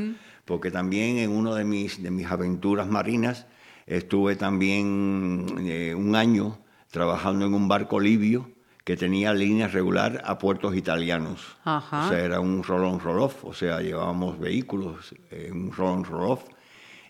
[0.46, 3.46] Porque también en una de mis, de mis aventuras marinas
[3.86, 6.58] estuve también eh, un año
[6.90, 8.50] trabajando en un barco libio
[8.84, 11.56] que tenía línea regular a puertos italianos.
[11.64, 12.06] Ajá.
[12.06, 16.42] O sea, era un roll-on, roll-off, o sea, llevábamos vehículos en un roll-on, roll-off.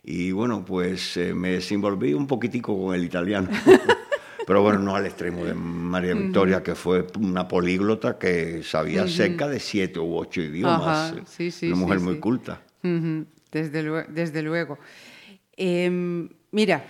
[0.04, 3.48] Y bueno, pues eh, me desenvolví un poquitico con el italiano.
[4.46, 9.46] Pero bueno, no al extremo de María Victoria, que fue una políglota que sabía cerca
[9.46, 11.12] de siete u ocho idiomas.
[11.12, 12.04] Ajá, sí, sí, Una mujer sí.
[12.04, 12.60] muy culta.
[12.82, 14.78] Ujú, Desde, lue- desde luego.
[15.56, 16.84] Em, mira,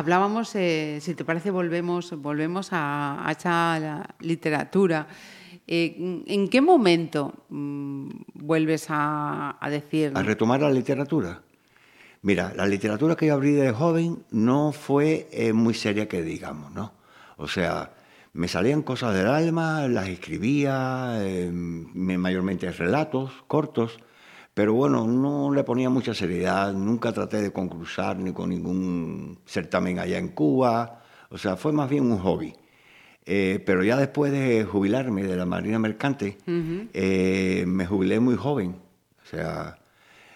[0.00, 5.06] hablábamos, eh, si te parece, volvemos, volvemos a, a esa literatura.
[5.66, 10.12] Eh, ¿En qué momento mm, vuelves a, decir...
[10.14, 11.42] A retomar la literatura.
[12.22, 16.72] Mira, la literatura que yo abrí de joven no fue eh, muy seria que digamos,
[16.72, 16.92] ¿no?
[17.36, 17.92] O sea,
[18.32, 23.98] me salían cosas del alma, las escribía, eh, me- mayormente relatos cortos,
[24.60, 29.98] pero bueno, no le ponía mucha seriedad, nunca traté de concursar ni con ningún certamen
[29.98, 32.52] allá en Cuba, o sea, fue más bien un hobby.
[33.24, 36.36] Eh, pero ya después de jubilarme de la Marina Mercante,
[36.92, 38.76] eh, me jubilé muy joven.
[39.22, 39.78] O sea,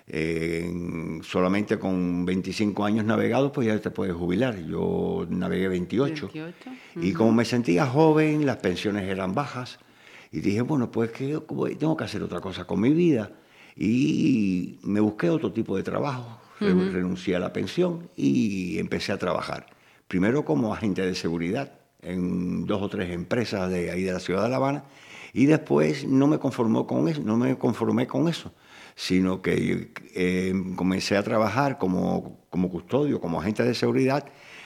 [0.06, 4.56] eh, en- solamente con 25 años navegados, pues ya te puedes jubilar.
[4.58, 6.30] Yo navegué 28.
[6.32, 6.70] 28,
[7.02, 9.78] Y como me sentía joven, las pensiones eran bajas.
[10.32, 11.38] Y dije, bueno, pues que
[11.78, 13.30] tengo que hacer otra cosa con mi vida.
[13.76, 16.38] Y me busqué otro tipo de trabajo.
[16.60, 19.66] Re- Renuncié a la pensión y empecé a trabajar.
[20.08, 24.44] Primero como agente de seguridad en dos o tres empresas de ahí de la ciudad
[24.44, 24.84] de La Habana.
[25.32, 28.52] Y después no me conformó con eso, no me conformé con eso,
[28.94, 34.25] sino que eh, comencé a trabajar como, como custodio, como agente de seguridad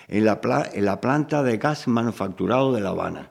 [0.09, 0.39] en la,
[0.75, 3.31] en la planta de gas manufacturado de La Habana.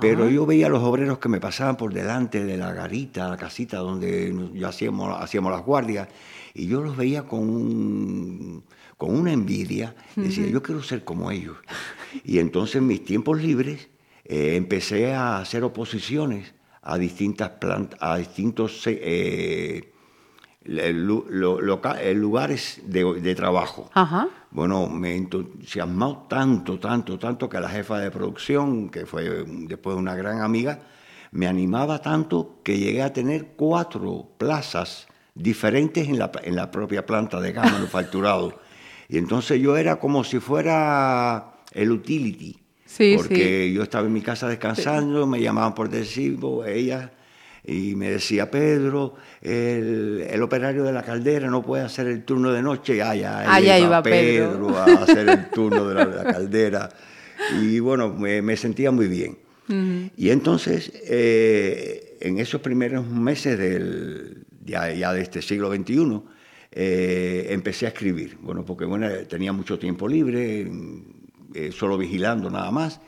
[0.00, 3.36] Pero yo veía a los obreros que me pasaban por delante de la garita, la
[3.36, 6.08] casita donde yo hacíamos, hacíamos las guardias,
[6.54, 8.64] y yo los veía con, un-
[8.98, 9.94] con una envidia.
[10.16, 11.56] Decía, yo quiero ser como ellos.
[12.24, 13.88] Y entonces en mis tiempos libres
[14.24, 19.91] eh, empecé a hacer oposiciones a distintas plantas, a distintos eh,
[20.64, 23.90] lu- lo- loca- lugares de, de trabajo.
[23.94, 24.28] Ajá.
[24.50, 30.14] Bueno, me entusiasmó tanto, tanto, tanto que la jefa de producción, que fue después una
[30.14, 30.80] gran amiga,
[31.32, 37.06] me animaba tanto que llegué a tener cuatro plazas diferentes en la, en la propia
[37.06, 38.58] planta de gas manufacturado.
[39.08, 42.58] y entonces yo era como si fuera el utility.
[42.84, 43.72] Sí, porque sí.
[43.74, 47.10] yo estaba en mi casa descansando, me llamaban por decirlo, ella,
[47.64, 52.52] y me decía, Pedro, el, el operario de la caldera no puede hacer el turno
[52.52, 53.00] de noche.
[53.02, 54.50] Ah, ya, Allá iba iba Pedro.
[54.50, 56.88] Pedro a hacer el turno de la, de la caldera.
[57.60, 59.38] Y bueno, me, me sentía muy bien.
[60.16, 66.20] Y entonces, eh, en esos primeros meses del, ya, ya de este siglo XXI,
[66.72, 68.36] eh, empecé a escribir.
[68.40, 70.70] Bueno, porque bueno, tenía mucho tiempo libre,
[71.54, 73.00] eh, solo vigilando nada más.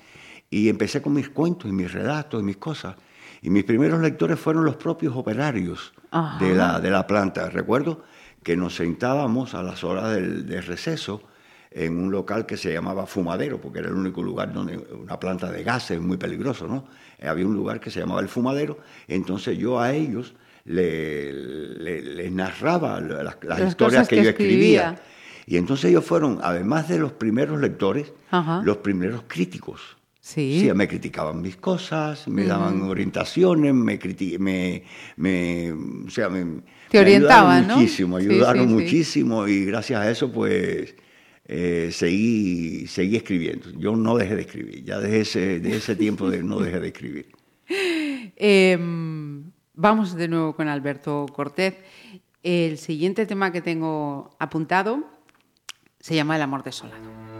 [0.48, 2.96] Y empecé con mis cuentos y mis relatos y mis cosas.
[3.44, 5.92] Y mis primeros lectores fueron los propios operarios
[6.40, 7.50] de la, de la planta.
[7.50, 8.02] Recuerdo
[8.42, 11.22] que nos sentábamos a las horas del, del receso
[11.70, 15.50] en un local que se llamaba Fumadero, porque era el único lugar donde una planta
[15.52, 16.86] de gases muy peligroso, ¿no?
[17.22, 18.78] Había un lugar que se llamaba el Fumadero,
[19.08, 20.34] entonces yo a ellos
[20.64, 24.80] le- le- les narraba la- las, las Las historias que, que yo escribía.
[24.90, 25.02] escribía.
[25.46, 28.62] Y entonces ellos fueron, además de los primeros lectores, Ajá.
[28.64, 29.98] los primeros críticos.
[30.24, 30.58] Sí.
[30.58, 33.98] Sí, me criticaban mis cosas, me daban orientaciones, me,
[34.38, 34.82] me,
[35.16, 35.72] me,
[36.06, 38.74] o sea, me, Te me orientaban, ayudaron muchísimo, ayudaron sí, sí.
[38.74, 40.94] muchísimo y gracias a eso pues
[41.44, 43.70] eh, seguí, seguí escribiendo.
[43.72, 46.88] Yo no dejé de escribir, ya desde ese, de ese tiempo de, no dejé de
[46.88, 47.26] escribir.
[48.36, 48.78] Eh,
[49.74, 51.74] vamos de nuevo con Alberto Cortés.
[52.42, 55.04] El siguiente tema que tengo apuntado
[56.00, 57.33] se llama El amor desolado.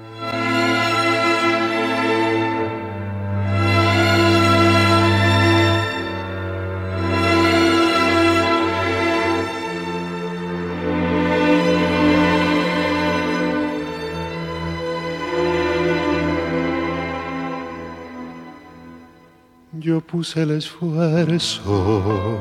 [19.80, 22.38] Yo puse el esfuerzo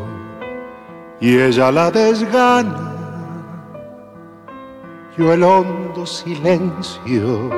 [1.20, 2.92] y ella la desgana.
[5.18, 7.50] Yo el hondo silencio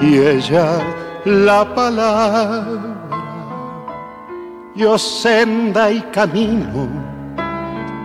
[0.00, 0.78] y ella
[1.24, 2.94] la palabra.
[4.76, 6.88] Yo senda y camino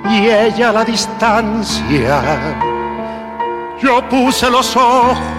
[0.09, 2.57] y ella la distancia.
[3.79, 5.36] Yo puse los ojos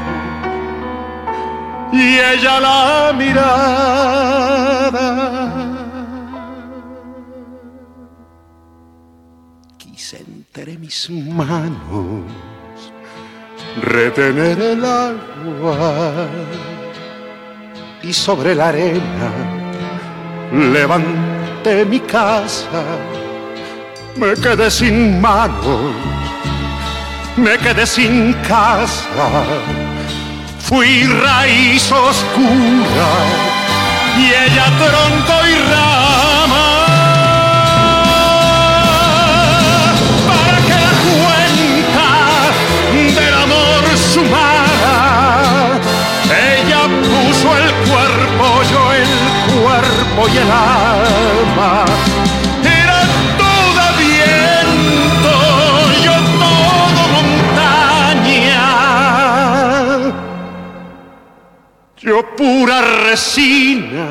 [1.92, 3.48] y ella la mirada.
[9.78, 12.24] Quise entre mis manos
[13.82, 16.26] retener el agua
[18.02, 19.32] y sobre la arena
[20.52, 22.84] levanté mi casa.
[24.16, 25.94] Me quedé sin manos,
[27.36, 29.87] me quedé sin casa.
[30.68, 33.10] Fui raíz oscura
[34.18, 36.68] y ella tronco y rama.
[40.28, 42.08] Para que la cuenta
[43.18, 45.80] del amor sumara,
[46.28, 49.08] ella puso el cuerpo, yo el
[49.62, 50.77] cuerpo y el alma.
[62.00, 64.06] Yo pura resina.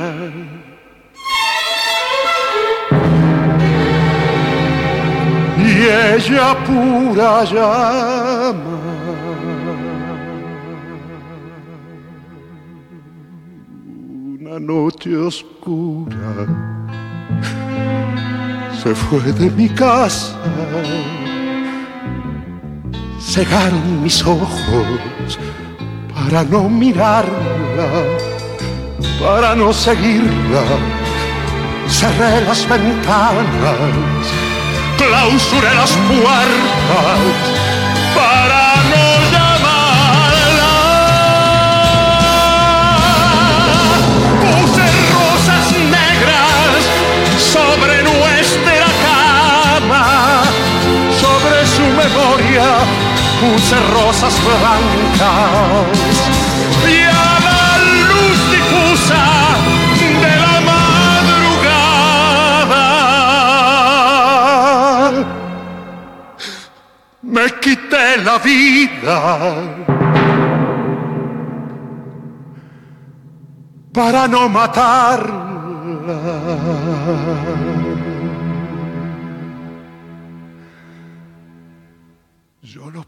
[5.58, 5.84] Y
[6.16, 8.80] ella pura llama.
[14.40, 16.46] Una noche oscura
[18.84, 20.36] se fue de mi casa.
[23.22, 25.40] Cegaron mis ojos
[26.30, 27.88] para no mirarla,
[29.18, 30.62] para no seguirla.
[31.88, 34.28] Cerré las ventanas,
[34.98, 37.20] clausuré las puertas
[38.14, 40.74] para no llamarla.
[44.42, 46.80] Puse rosas negras
[47.38, 50.44] sobre nuestra cama,
[51.22, 53.07] sobre su memoria
[53.42, 55.98] puse rosas blancas
[56.88, 57.66] y a la
[58.10, 59.24] luz difusa
[60.24, 61.86] de la madrugada
[67.22, 69.18] me quité la vida
[73.94, 75.48] para no matarla.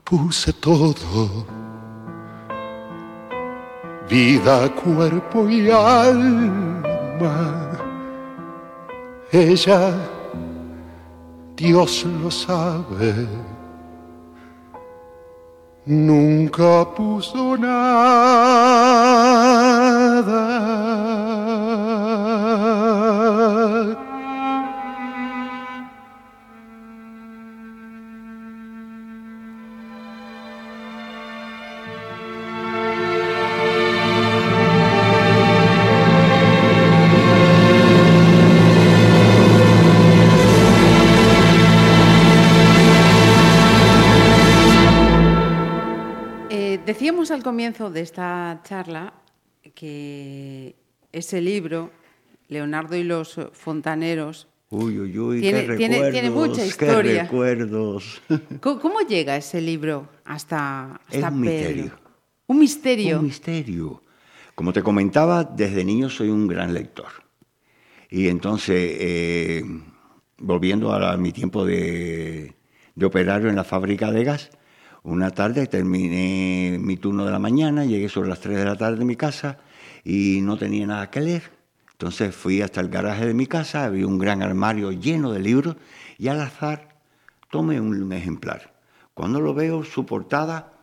[0.10, 1.46] Puse todo,
[4.10, 7.70] vida, cuerpo y alma.
[9.32, 9.94] Ella,
[11.56, 13.28] Dios lo sabe,
[15.86, 17.70] nunca puso nada.
[47.40, 49.14] Al comienzo de esta charla
[49.74, 50.76] que
[51.14, 51.90] ese libro,
[52.50, 57.24] Leonardo y los fontaneros, Uy, uy, uy, Tiene- qué tiene- recuerdos, tiene mucha qué historia.
[57.24, 58.22] recuerdos.
[58.62, 61.68] ¿cómo, cómo llega ese libro hasta, Es hasta un Pedro?
[61.70, 62.00] misterio.
[62.46, 63.20] Un misterio.
[63.20, 64.04] Un misterio.
[64.54, 67.08] Como te comentaba, desde niño soy un gran lector.
[68.12, 69.64] Y entonces, eh,
[70.38, 72.54] volviendo a, mi tiempo de,
[72.94, 74.52] de operario en la fábrica de gas,
[75.10, 79.02] una tarde terminé mi turno de la mañana, llegué sobre las 3 de la tarde
[79.02, 79.58] a mi casa
[80.04, 81.52] y no tenía nada que leer.
[81.92, 85.76] Entonces fui hasta el garaje de mi casa, había un gran armario lleno de libros
[86.18, 86.96] y al azar
[87.50, 88.74] tomé un ejemplar.
[89.14, 90.74] Cuando lo veo, su portada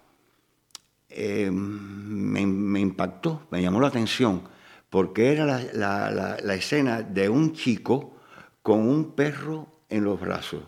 [1.08, 2.40] eh, me,
[2.80, 4.42] impactó, me llamó la atención,
[4.90, 8.16] porque era la escena de un chico
[8.62, 10.62] con un perro en los brazos.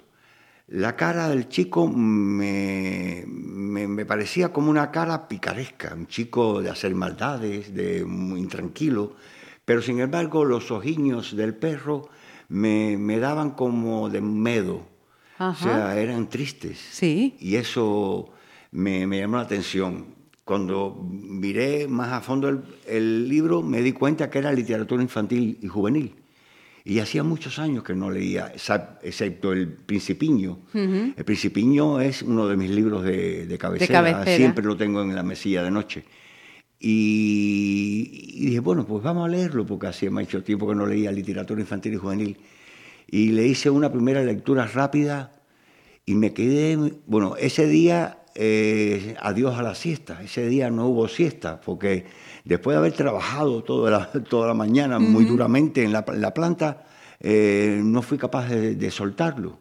[0.69, 6.69] La cara del chico me, me- me parecía como una cara picaresca, un chico de
[6.71, 9.15] hacer maldades, de muy intranquilo,
[9.65, 12.09] pero sin embargo los ojiños del perro
[12.49, 14.83] me, me daban como de miedo,
[15.39, 15.53] Ajá.
[15.53, 16.79] o sea, eran tristes.
[16.91, 17.37] Sí.
[17.41, 18.31] Y eso
[18.71, 20.17] me, me llamó la atención.
[20.45, 25.59] Cuando miré más a fondo el, el libro, me di cuenta que era literatura infantil
[25.63, 26.15] y juvenil.
[26.89, 28.51] Y hacía muchos años que no leía,
[29.03, 30.61] excepto El Principiño.
[30.73, 34.01] El Principiño es uno de mis libros de, de cabecera.
[34.01, 34.37] cabecera.
[34.39, 36.05] Siempre lo tengo en la mesilla de noche.
[36.81, 41.13] Y, y dije, bueno, pues vamos a leerlo, porque hacía mucho tiempo que no leía
[41.13, 42.39] literatura infantil y juvenil.
[43.07, 45.33] Y le hice una primera lectura rápida
[46.07, 51.09] y me quedé, bueno, ese día, eh, adiós a la siesta, ese día no hubo
[51.09, 52.07] siesta, porque
[52.45, 56.33] después de haber trabajado toda la, toda la mañana muy duramente en la, en la
[56.33, 56.87] planta,
[57.19, 59.59] eh, no fui capaz de, de soltarlo.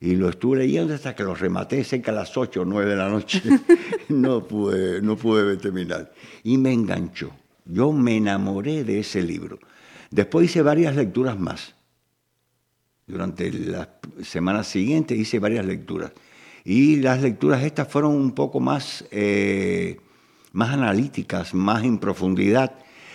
[0.00, 2.96] Y lo estuve leyendo hasta que lo rematé cerca a las 8 o 9 de
[2.96, 3.40] la noche.
[4.08, 6.12] no, pude, no pude terminar.
[6.42, 7.30] Y me enganchó.
[7.64, 9.60] Yo me enamoré de ese libro.
[10.10, 11.76] Después hice varias lecturas más.
[13.06, 13.88] Durante las
[14.24, 16.10] semanas siguientes hice varias lecturas.
[16.68, 20.00] Y las lecturas estas fueron un poco más, eh,
[20.50, 22.74] más analíticas, más en profundidad.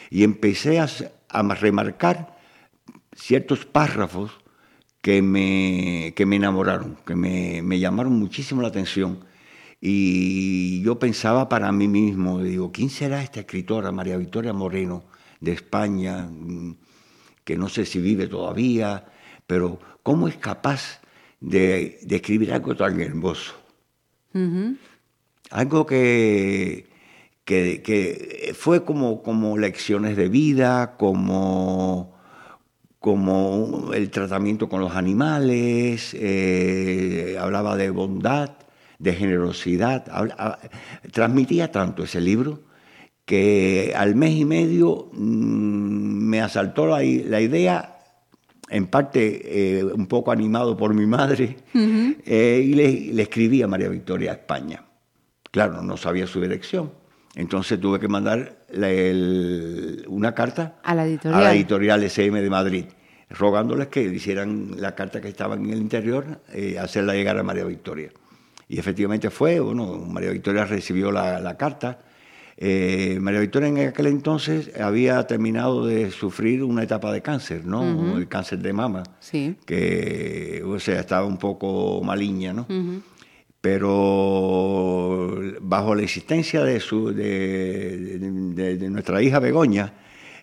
[0.10, 0.88] Y empecé a,
[1.28, 2.40] a remarcar
[3.14, 4.32] ciertos párrafos
[5.02, 9.20] que me, que me enamoraron, que me, me llamaron muchísimo la atención.
[9.82, 15.04] Y yo pensaba para mí mismo, digo, ¿quién será esta escritora, María Victoria Moreno,
[15.42, 16.78] de España, mm,
[17.44, 19.08] que no sé si vive todavía,
[19.46, 21.01] pero ¿cómo es capaz
[21.42, 23.54] de, de escribir algo tan hermoso?
[25.50, 26.88] Algo que,
[27.44, 32.16] que, que fue como, como lecciones de vida, como,
[33.00, 38.52] como el tratamiento con los animales, eh, hablaba de bondad,
[39.00, 40.60] de generosidad, habla- a-
[41.12, 42.62] transmitía tanto ese libro
[43.26, 47.98] que al mes y medio mm, me asaltó la, la idea,
[48.72, 53.68] en parte eh, un poco animado por mi madre, eh, y le, le escribí a
[53.68, 54.84] María Victoria a España.
[55.52, 56.92] Claro, no sabía su dirección.
[57.36, 61.40] Entonces tuve que mandar la- el- una carta A la editorial.
[61.42, 62.86] a la editorial SM de Madrid,
[63.30, 67.66] rogándoles que hicieran la carta que estaba en el interior, eh, hacerla llegar a María
[67.66, 68.10] Victoria.
[68.68, 72.00] Y efectivamente fue, bueno, María Victoria recibió la, la carta.
[72.64, 78.16] Eh, María Victoria en aquel entonces había terminado de sufrir una etapa de cáncer, ¿no?
[78.20, 79.56] El cáncer de mama, Sí.
[79.66, 82.68] que, o sea, estaba un poco maligna, ¿no?
[83.62, 89.94] Pero bajo la existencia de, su, de, de- de nuestra hija Begoña,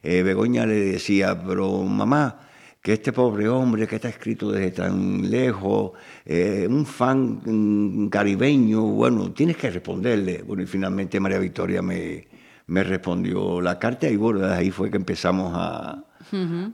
[0.02, 2.47] eh, Begoña le decía, pero mamá,
[2.82, 5.92] que este pobre hombre que está escrito desde tan lejos,
[6.24, 10.42] eh, un fan mm, caribeño, bueno, tienes que responderle.
[10.42, 12.26] Bueno, y finalmente María Victoria me,
[12.66, 16.04] me respondió la carta y bueno, desde ahí fue que empezamos a,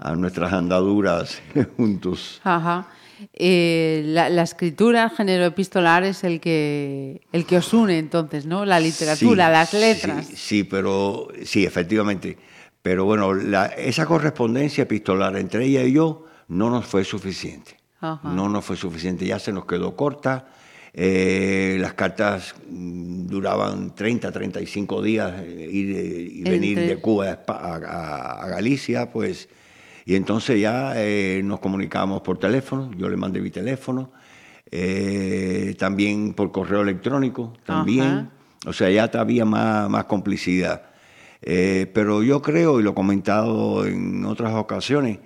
[0.01, 1.41] a nuestras andaduras
[1.77, 2.41] juntos.
[2.45, 2.89] Ajá.
[3.33, 8.45] Eh, la, la escritura, el género epistolar es el que, el que os une entonces,
[8.45, 8.65] ¿no?
[8.65, 10.27] La literatura, Sí, las sí, letras.
[10.35, 12.37] Sí, pero sí, efectivamente.
[12.85, 17.78] Pero bueno, la- esa correspondencia epistolar entre ella y yo no nos fue suficiente.
[17.99, 18.28] Ajá.
[18.28, 20.49] No nos fue suficiente, ya se nos quedó corta.
[20.93, 27.24] Eh, las cartas mm, duraban 30, 35 días eh, ir eh, y venir de Cuba
[27.24, 29.49] a, Espa- a- a- a Galicia, pues.
[30.05, 34.12] Y entonces ya eh, nos comunicábamos por teléfono, yo le mandé mi teléfono,
[34.70, 38.03] eh, también por correo electrónico, también.
[38.03, 38.30] Ajá.
[38.66, 40.82] O sea, ya había más, más complicidad.
[41.47, 45.19] Eh, pero yo creo, y lo he comentado en otras ocasiones,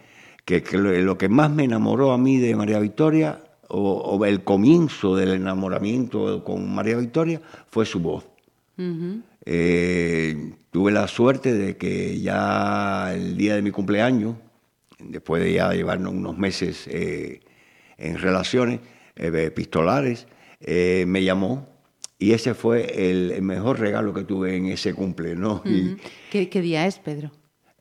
[0.44, 4.42] que, que lo, que más me enamoró a mí de María Victoria, o, o el
[4.42, 7.40] comienzo del enamoramiento con María Victoria,
[7.70, 8.26] fue su voz.
[9.44, 14.36] Eh, tuve la suerte de que ya el día de mi cumpleaños,
[14.98, 17.40] después de ya llevarnos unos meses eh,
[17.96, 18.80] en relaciones
[19.16, 20.26] epistolares,
[20.60, 21.68] eh, me llamó
[22.18, 25.62] y ese fue el, el mejor regalo que tuve en ese cumple, ¿no?
[25.64, 25.96] Y
[26.30, 27.30] ¿Qué, qué día es, Pedro?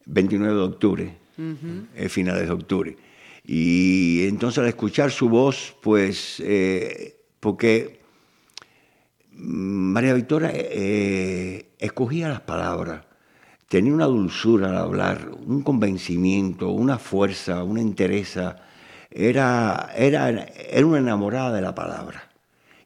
[0.05, 1.17] 29 de octubre,
[1.95, 2.97] eh, finales de octubre.
[3.43, 7.99] Y entonces al escuchar su voz, pues, eh, porque
[9.31, 13.05] María Victoria eh, escogía las palabras,
[13.67, 18.57] tenía una dulzura al hablar, un convencimiento, una fuerza, una entereza,
[19.09, 22.26] era, era, era una enamorada de la palabra.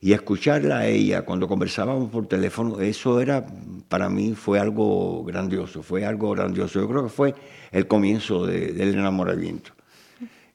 [0.04, 3.45] Y escucharla a ella cuando conversábamos por teléfono, eso era,
[3.88, 6.82] para mí fue algo grandioso, fue algo grandioso.
[6.82, 7.36] Yo creo que fue
[7.72, 9.72] el comienzo de- del enamoramiento.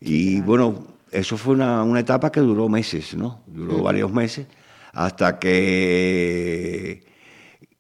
[0.01, 3.41] Y bueno, eso fue una, una etapa que duró meses, ¿no?
[3.47, 4.49] Duró varios meses,
[4.93, 7.05] hasta que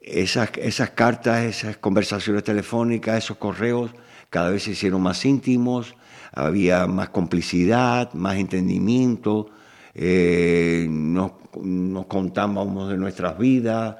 [0.00, 3.90] esas, esas cartas, esas conversaciones telefónicas, esos correos,
[4.30, 5.94] cada vez se hicieron más íntimos,
[6.32, 9.48] había más complicidad, más entendimiento,
[9.94, 13.96] eh, nos, nos contábamos de nuestras vidas.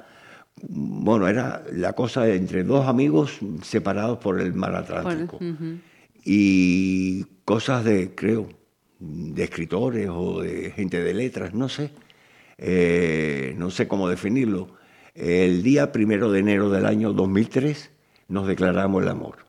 [0.61, 5.39] Bueno, era la cosa entre dos amigos separados por el mar Atlántico.
[6.23, 8.49] Y cosas de, creo,
[8.99, 11.91] de escritores o de gente de letras, no sé.
[12.57, 14.69] Eh, no sé cómo definirlo.
[15.13, 17.91] El día primero de enero del año 2003
[18.27, 19.46] nos declaramos el amor.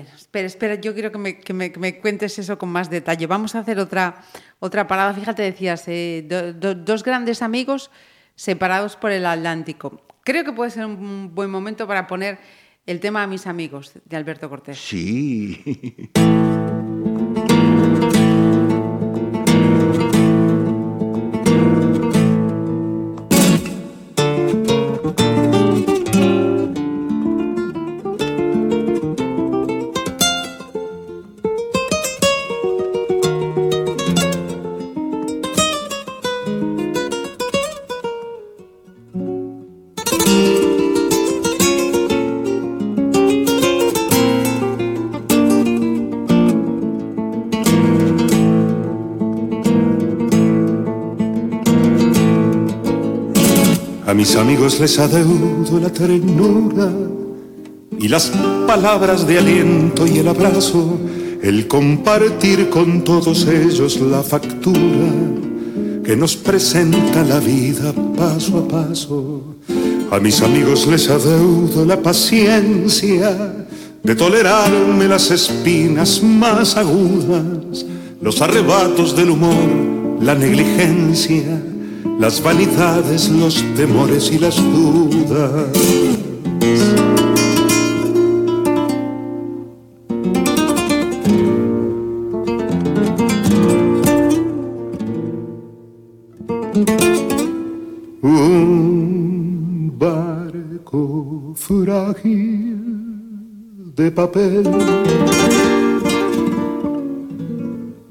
[0.00, 3.26] Espera, espera, yo quiero que me, que me- que me cuentes eso con más detalle.
[3.26, 4.22] Vamos a hacer otra,
[4.60, 5.12] otra parada.
[5.14, 7.90] Fíjate, decías, eh, do- do- dos grandes amigos
[8.34, 10.00] separados por el Atlántico.
[10.24, 12.38] Creo que puede ser un buen momento para poner
[12.86, 14.78] el tema a mis amigos de Alberto Cortés.
[14.78, 15.62] Sí.
[54.64, 56.90] amigos les adeudo la ternura
[57.98, 58.32] y las
[58.66, 60.98] palabras de aliento y el abrazo,
[61.42, 65.12] el compartir con todos ellos la factura
[66.02, 69.42] que nos presenta la vida paso a paso.
[70.10, 73.66] A mis amigos les adeudo la paciencia
[74.02, 77.84] de tolerarme las espinas más agudas,
[78.22, 81.62] los arrebatos del humor, la negligencia,
[82.24, 85.68] las vanidades, los temores y las dudas.
[98.22, 102.78] Un barco frágil
[103.94, 104.62] de papel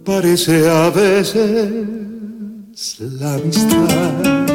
[0.05, 2.03] parece a veces
[3.00, 4.46] la amistad,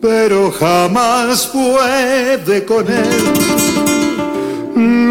[0.00, 3.04] pero jamás puede con él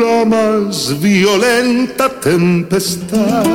[0.01, 3.45] la más violenta tempestad.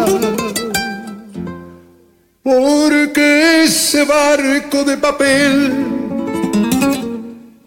[2.42, 5.74] Porque ese barco de papel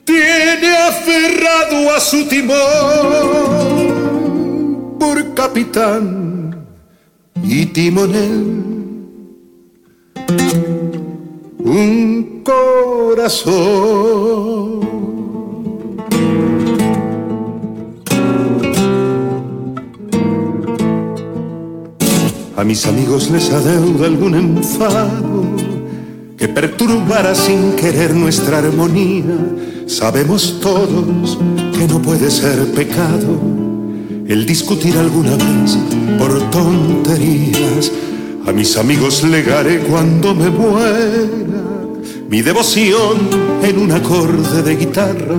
[0.04, 2.58] tiene aferrado a su timón
[5.00, 6.66] por capitán
[7.44, 8.77] y timonel
[11.60, 13.58] un corazón.
[22.56, 25.44] A mis amigos les adeudo algún enfado
[26.38, 29.38] que perturbara sin querer nuestra armonía.
[29.86, 31.38] Sabemos todos
[31.78, 33.40] que no puede ser pecado
[34.28, 35.78] el discutir alguna vez
[36.18, 37.92] por tonterías.
[38.48, 41.28] A mis amigos legaré cuando me muera
[42.30, 43.18] mi devoción
[43.62, 45.36] en un acorde de guitarra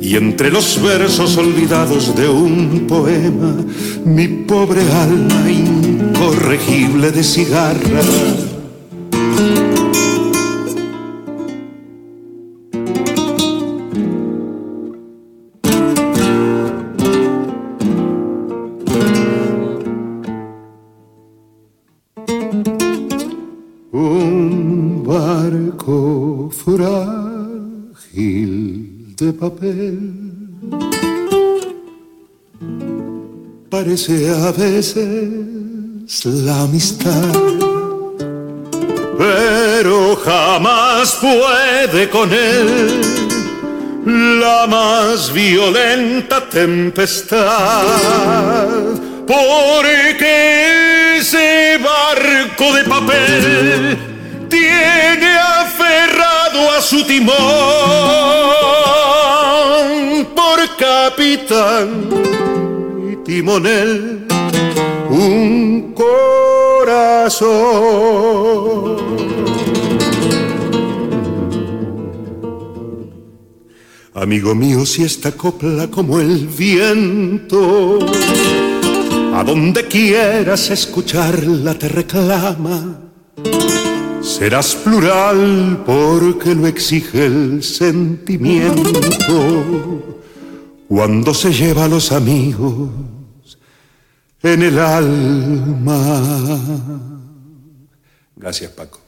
[0.00, 3.54] y entre los versos olvidados de un poema,
[4.06, 8.00] mi pobre alma incorregible de cigarra.
[33.70, 37.34] Parece a veces la amistad,
[39.18, 43.00] pero jamás puede con él.
[44.06, 47.84] La más violenta tempestad,
[49.26, 53.98] porque ese barco de papel
[54.48, 58.63] tiene aferrado a su timón
[60.78, 62.08] capitán
[63.12, 64.26] y timonel
[65.10, 67.44] un corazón.
[74.14, 77.98] Amigo mío, si esta copla como el viento,
[79.34, 83.00] a donde quieras escucharla te reclama,
[84.22, 88.82] serás plural porque lo exige el sentimiento
[90.88, 92.90] cuando se lleva a los amigos
[94.42, 95.98] en el alma.
[98.36, 99.00] Gracias, Paco.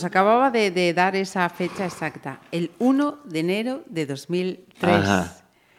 [0.00, 4.94] Nos acababa de, de dar esa fecha exacta, el 1 de enero de 2003.
[4.94, 5.36] Ajá.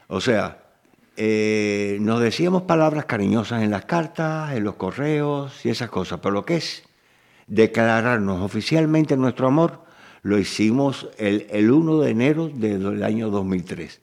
[0.09, 0.59] O sea,
[1.17, 6.33] eh, nos decíamos palabras cariñosas en las cartas, en los correos y esas cosas, pero
[6.35, 6.83] lo que es
[7.47, 9.81] declararnos oficialmente nuestro amor,
[10.21, 14.01] lo hicimos el, el 1 de enero del año 2003.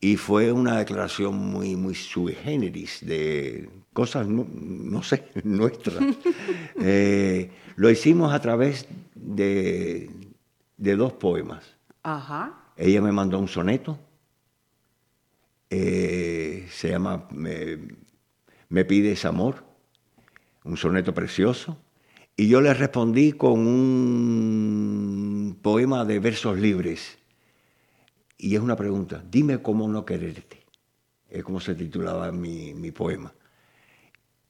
[0.00, 5.98] Y fue una declaración muy, muy sui generis de cosas, no, no sé, nuestras.
[6.80, 8.86] Eh, lo hicimos a través
[9.34, 10.10] de,
[10.76, 11.76] de dos poemas.
[12.02, 12.72] Ajá.
[12.76, 13.98] Ella me mandó un soneto,
[15.70, 17.78] eh, se llama me,
[18.68, 19.64] Me pides amor,
[20.64, 21.78] un soneto precioso,
[22.36, 27.18] y yo le respondí con un poema de versos libres.
[28.38, 30.64] Y es una pregunta, dime cómo no quererte.
[31.28, 33.34] Es como se titulaba mi, mi poema.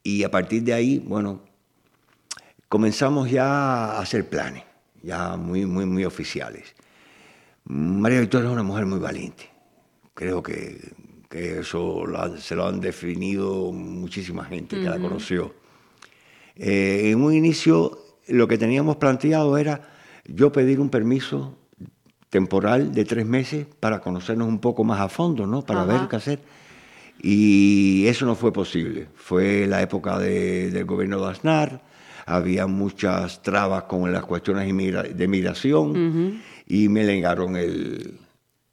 [0.03, 1.43] Y a partir de ahí, bueno,
[2.69, 4.65] comenzamos ya a hacer planes,
[5.03, 6.75] ya muy, muy, muy oficiales.
[7.65, 9.49] María Victoria es una mujer muy valiente.
[10.15, 10.93] Creo que,
[11.29, 15.55] que eso lo han- se lo han definido muchísima gente que la conoció.
[16.57, 19.89] Eh, en un inicio, lo que teníamos planteado era
[20.27, 21.57] yo pedir un permiso
[22.31, 25.63] temporal de tres meses para conocernos un poco más a fondo, ¿no?
[25.65, 25.93] Para Ajá.
[26.01, 26.41] ver qué hacer.
[27.21, 29.09] Y eso no fue posible.
[29.15, 31.83] Fue la época de- del gobierno de Aznar,
[32.29, 34.67] había muchas trabas con las cuestiones
[35.17, 35.97] de migración
[36.67, 38.19] y me negaron el,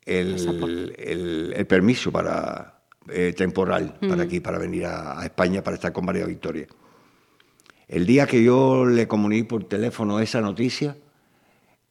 [0.05, 5.75] el, el- el permiso para, eh, temporal para aquí, para venir a, a España para
[5.75, 6.67] estar con María Victoria.
[7.87, 10.97] El día que yo le comuniqué por teléfono esa noticia,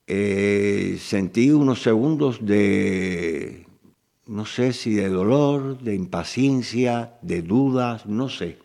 [0.06, 3.66] eh, sentí unos segundos de,
[4.26, 8.58] no sé si de dolor, de impaciencia, de dudas, no sé.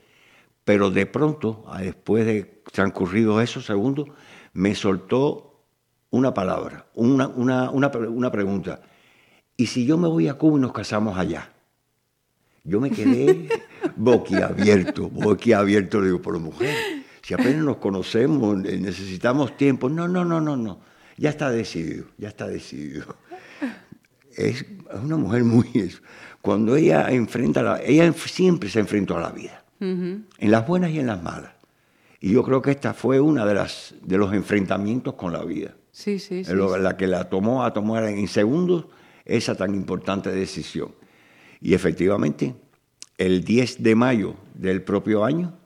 [0.65, 4.07] Pero de pronto, a- después de transcurridos esos segundos,
[4.53, 5.63] me soltó
[6.11, 8.81] una palabra, una, una, una, una pregunta.
[9.55, 11.51] ¿Y si yo me voy a Cuba y nos casamos allá?
[12.63, 13.49] Yo me quedé
[13.95, 16.75] boquiabierto, boquiabierto, le digo, por mujer,
[17.21, 19.89] si apenas nos conocemos, necesitamos tiempo.
[19.89, 20.79] No, no, no, no, no.
[21.17, 23.15] Ya está decidido, ya está decidido.
[24.35, 24.65] Es
[25.03, 25.93] una mujer muy...
[26.41, 27.81] Cuando ella enfrenta la...
[27.81, 29.63] Ella siempre se enfrentó a la vida.
[29.81, 31.51] en las buenas y en las malas.
[32.19, 35.75] Y yo creo que esta fue una de las de los enfrentamientos con la vida.
[35.91, 36.51] Sí, sí, sí.
[36.53, 38.85] La que la tomó a tomar en segundos
[39.25, 40.93] esa tan importante decisión.
[41.61, 42.55] Y efectivamente,
[43.17, 45.57] el 10 de mayo del propio año,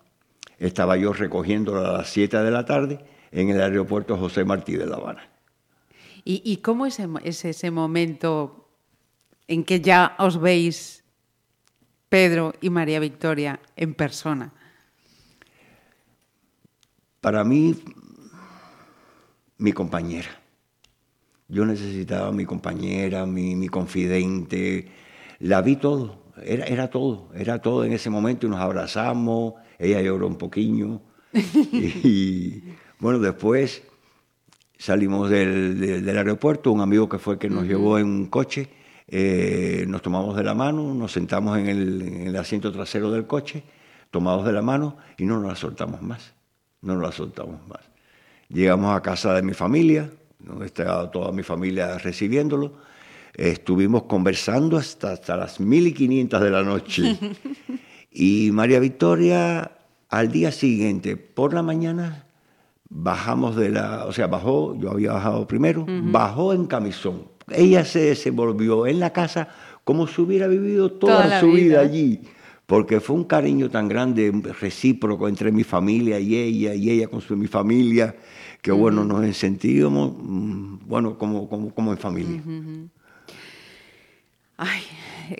[0.59, 2.99] estaba yo recogiéndola a las 7 de la tarde
[3.31, 5.29] en el aeropuerto José Martí de La Habana.
[6.23, 8.69] ¿Y, y cómo es, es ese momento
[9.47, 11.03] en que ya os veis
[12.09, 14.53] Pedro y María Victoria en persona?
[17.23, 17.73] Para mí,
[19.57, 20.27] mi compañera.
[21.47, 24.89] Yo necesitaba a mi compañera, mi, mi confidente.
[25.39, 30.01] La vi todo, era, era todo, era todo en ese momento y nos abrazamos, ella
[30.01, 30.99] lloró un poquillo.
[31.33, 32.61] y,
[32.99, 33.83] bueno, después
[34.77, 38.67] salimos del, del- del aeropuerto, un amigo que fue que nos llevó en un coche,
[39.07, 43.27] eh, nos tomamos de la mano, nos sentamos en el, en el asiento trasero del
[43.27, 43.63] coche,
[44.11, 46.33] tomados de la mano y no nos la soltamos más,
[46.83, 47.81] no la soltamos más.
[48.49, 52.73] Llegamos a casa de mi familia, donde estaba toda mi familia recibiéndolo,
[53.33, 57.17] estuvimos conversando hasta, hasta las 1500 de la noche.
[58.15, 59.71] Y María Victoria,
[60.07, 62.27] al día siguiente, por la mañana,
[62.87, 67.23] bajamos de la, o sea, bajó, yo había bajado primero, bajó en camisón.
[67.49, 69.47] Ella se desenvolvió en la casa
[69.83, 71.79] como si hubiera vivido toda, su vida.
[71.79, 72.21] allí,
[72.73, 77.21] porque fue un cariño tan grande, recíproco entre mi familia y ella, y ella con
[77.21, 78.15] su, mi familia,
[78.63, 82.41] que bueno, nos sentíamos, mm, bueno, como, como, como en familia.
[84.57, 84.81] Ay,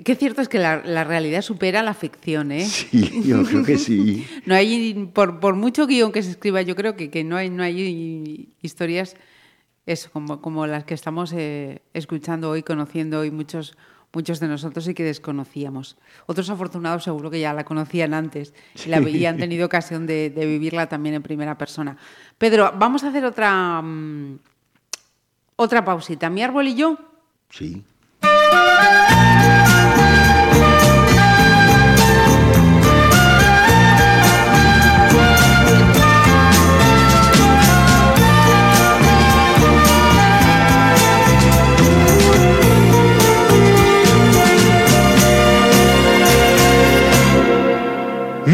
[0.05, 2.67] qué cierto es que la, la realidad supera la ficción, ¿eh?
[2.67, 4.27] Sí, yo creo que sí.
[4.45, 7.49] No hay, por, por mucho guion que se escriba, yo creo que, que no, hay,
[7.49, 9.15] no hay historias
[9.87, 13.75] eso, como, como las que estamos eh, escuchando hoy, conociendo hoy muchos,
[14.13, 15.97] muchos de nosotros y que desconocíamos.
[16.27, 18.53] Otros afortunados seguro que ya la conocían antes
[18.85, 21.97] y, la, y han tenido ocasión de, de vivirla también en primera persona.
[22.37, 24.39] Pedro, vamos a hacer otra, mm,
[25.55, 26.29] otra pausita.
[26.29, 26.97] Mi árbol y yo.
[27.49, 27.83] Sí.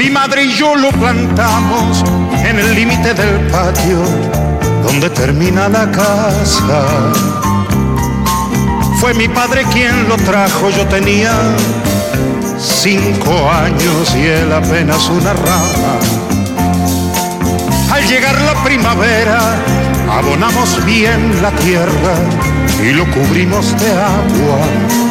[0.09, 2.03] Mi madre y yo lo plantamos
[2.43, 4.01] en el límite del patio
[4.81, 7.11] donde termina la casa.
[8.99, 11.31] Fue mi padre quien lo trajo, yo tenía
[12.57, 15.99] cinco años y él apenas una rama.
[17.93, 19.39] Al llegar la primavera,
[20.11, 22.15] abonamos bien la tierra
[22.81, 25.08] y lo cubrimos de agua.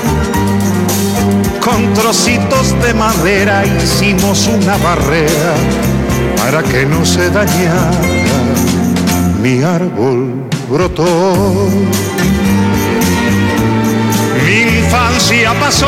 [1.79, 5.55] Con trocitos de madera hicimos una barrera
[6.37, 7.93] para que no se dañara.
[9.41, 11.69] Mi árbol brotó.
[14.45, 15.87] Mi infancia pasó.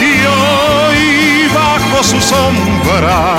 [0.00, 3.36] Y hoy bajo su sombra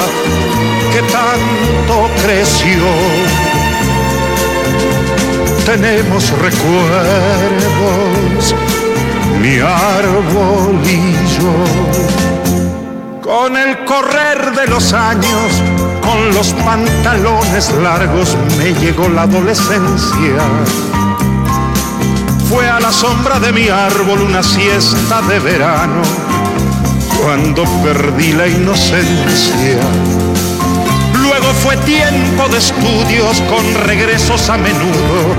[0.93, 3.35] que tanto creció
[5.65, 7.03] tenemos recuerdos,
[9.41, 11.53] mi árbol y yo.
[13.21, 15.51] Con el correr de los años,
[16.01, 20.41] con los pantalones largos, me llegó la adolescencia.
[22.49, 26.01] Fue a la sombra de mi árbol una siesta de verano,
[27.21, 29.79] cuando perdí la inocencia.
[31.19, 35.35] Luego fue tiempo de estudios con regresos a menudo,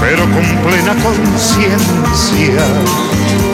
[0.00, 2.62] pero con plena conciencia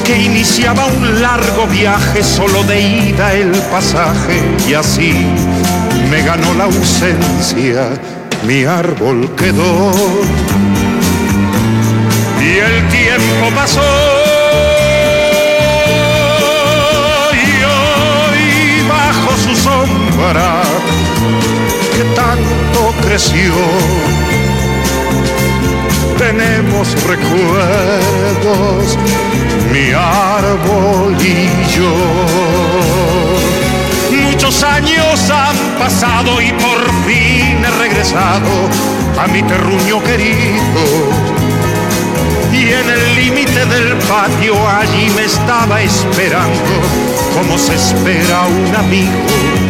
[0.04, 5.14] que iniciaba un largo viaje solo de ida el pasaje y así
[6.10, 7.88] me ganó la ausencia,
[8.46, 9.92] mi árbol quedó
[12.40, 13.80] y el tiempo pasó.
[17.32, 20.62] Y hoy bajo su sombra
[21.96, 24.23] que tanto creció.
[26.26, 28.98] Tenemos recuerdos,
[29.70, 31.94] mi árbol y yo.
[34.30, 38.70] Muchos años han pasado y por fin he regresado
[39.22, 40.82] a mi terruño querido.
[42.54, 46.72] Y en el límite del patio allí me estaba esperando
[47.34, 49.63] como se espera un amigo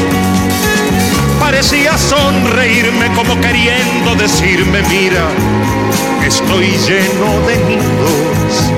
[1.55, 5.29] parecía sonreírme como queriendo decirme, mira,
[6.27, 8.73] estoy lleno de nidos.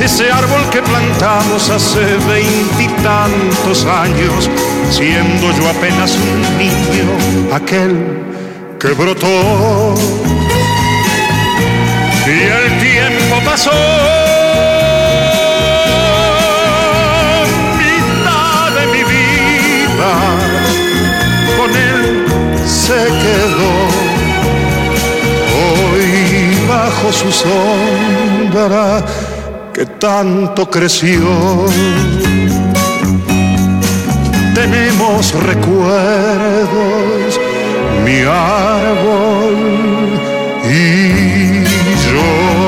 [0.00, 4.48] Ese árbol que plantamos hace 23 tantos años,
[4.90, 8.22] siendo yo apenas un niño, aquel
[8.78, 9.94] que brotó.
[12.26, 13.95] Y el tiempo pasó.
[27.12, 29.04] Su sombra
[29.72, 31.66] que tanto creció.
[34.54, 37.40] Tenemos recuerdos,
[38.04, 39.56] mi árbol
[40.64, 41.64] y
[42.10, 42.66] yo.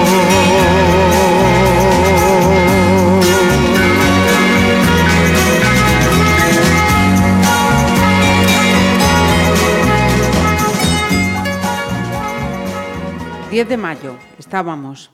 [13.50, 14.14] 10 de mayo,
[14.48, 15.10] estábamos.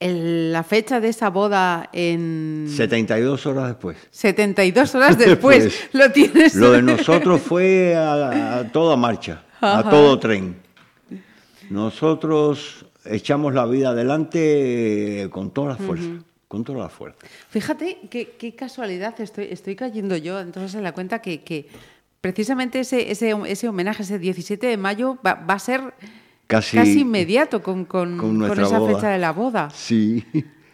[0.00, 3.96] El- la fecha de esa boda en 72 horas después.
[4.10, 5.64] 72 horas después.
[5.64, 5.88] Después.
[5.94, 6.54] Lo tienes.
[6.56, 10.56] Lo de nosotros fue a, a toda marcha, a todo tren.
[11.68, 16.08] Nosotros echamos la vida adelante eh, con toda la fuerza,
[16.48, 17.18] con toda la fuerza.
[17.50, 21.68] Fíjate qué, qué casualidad estoy, estoy cayendo yo entonces en la cuenta que, que
[22.20, 25.94] precisamente ese, ese, ese homenaje, ese 17 de mayo, va, va a ser
[26.50, 28.94] Casi, casi inmediato con, con, con esa boda.
[28.94, 29.68] fecha de la boda.
[29.72, 30.24] Sí.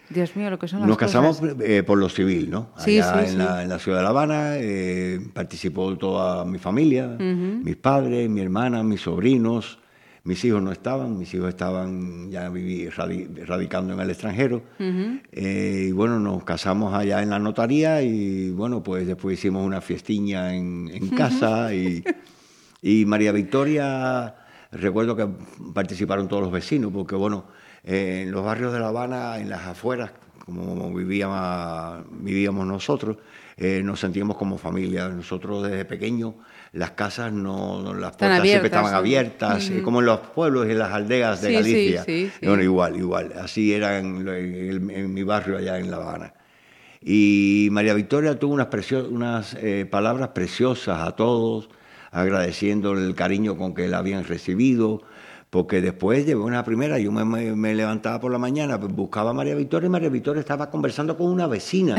[0.08, 1.56] Dios mío, lo que son las Nos casamos cosas.
[1.60, 2.70] eh, por lo civil, ¿no?
[2.78, 3.36] Sí, Allá sí, en, sí.
[3.36, 8.40] La, en la ciudad de La Habana eh, participó toda mi familia, mis padres, mi
[8.40, 9.78] hermana, mis sobrinos.
[10.24, 14.60] Mis hijos no estaban, mis hijos estaban ya viví, radicando en el extranjero.
[14.80, 19.80] Eh, y bueno, nos casamos allá en la notaría y bueno, pues después hicimos una
[19.80, 22.02] fiestiña en, en casa y,
[22.82, 24.34] y María Victoria,
[24.72, 25.26] recuerdo que
[25.74, 27.46] participaron todos los vecinos, porque bueno,
[27.84, 30.10] eh, en los barrios de La Habana, en las afueras,
[30.44, 33.16] como vivíamos, vivíamos nosotros,
[33.56, 35.08] eh, nos sentíamos como familia.
[35.08, 36.34] Nosotros desde pequeños,
[36.72, 40.92] las casas no, las puertas siempre estaban abiertas, como en los pueblos y en las
[40.92, 42.04] aldeas de Sí, Galicia.
[42.04, 42.46] sí, sí.
[42.46, 43.32] Bueno, igual, igual.
[43.40, 46.34] Así era en, en- en mi barrio allá en La Habana.
[47.00, 48.68] Y María Victoria tuvo unas,
[49.10, 51.68] unas eh, palabras preciosas a todos,
[52.16, 55.02] agradeciendo el cariño con que la habían recibido,
[55.50, 59.30] porque después de una primera, yo me, me- me levantaba por la mañana, pues, buscaba
[59.30, 61.96] a María Victoria y María Victoria estaba conversando con una vecina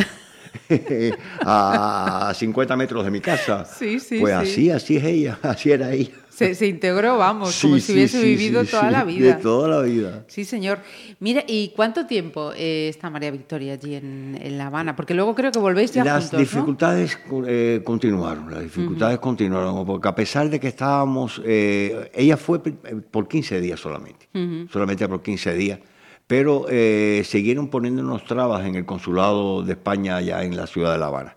[1.43, 3.65] a 50 metros de mi casa.
[3.65, 4.39] Sí, sí, Pues sí.
[4.41, 6.11] así, así es ella, así era ella.
[6.38, 9.40] Se, se integró, vamos, Sí, como si hubiese sí, vivido sí, toda la De vida.
[9.40, 10.24] toda la vida.
[10.28, 10.80] Sí, señor.
[11.20, 14.96] Mira, ¿y cuánto tiempo eh, está María Victoria allí en, en La Habana?
[14.96, 16.40] Porque luego creo que volvéis ya Las juntos, ¿no?
[16.40, 17.18] dificultades
[17.48, 23.28] eh, continuaron, las dificultades continuaron, porque a pesar de que estábamos, eh, ella fue por
[23.28, 24.30] 15 días solamente,
[24.72, 25.80] solamente por 15 días,
[26.28, 31.00] pero eh, siguieron poniéndonos trabas en el consulado de España allá en la ciudad de
[31.00, 31.36] La Habana.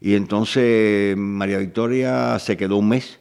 [0.00, 3.17] Y entonces María Victoria se quedó un mes,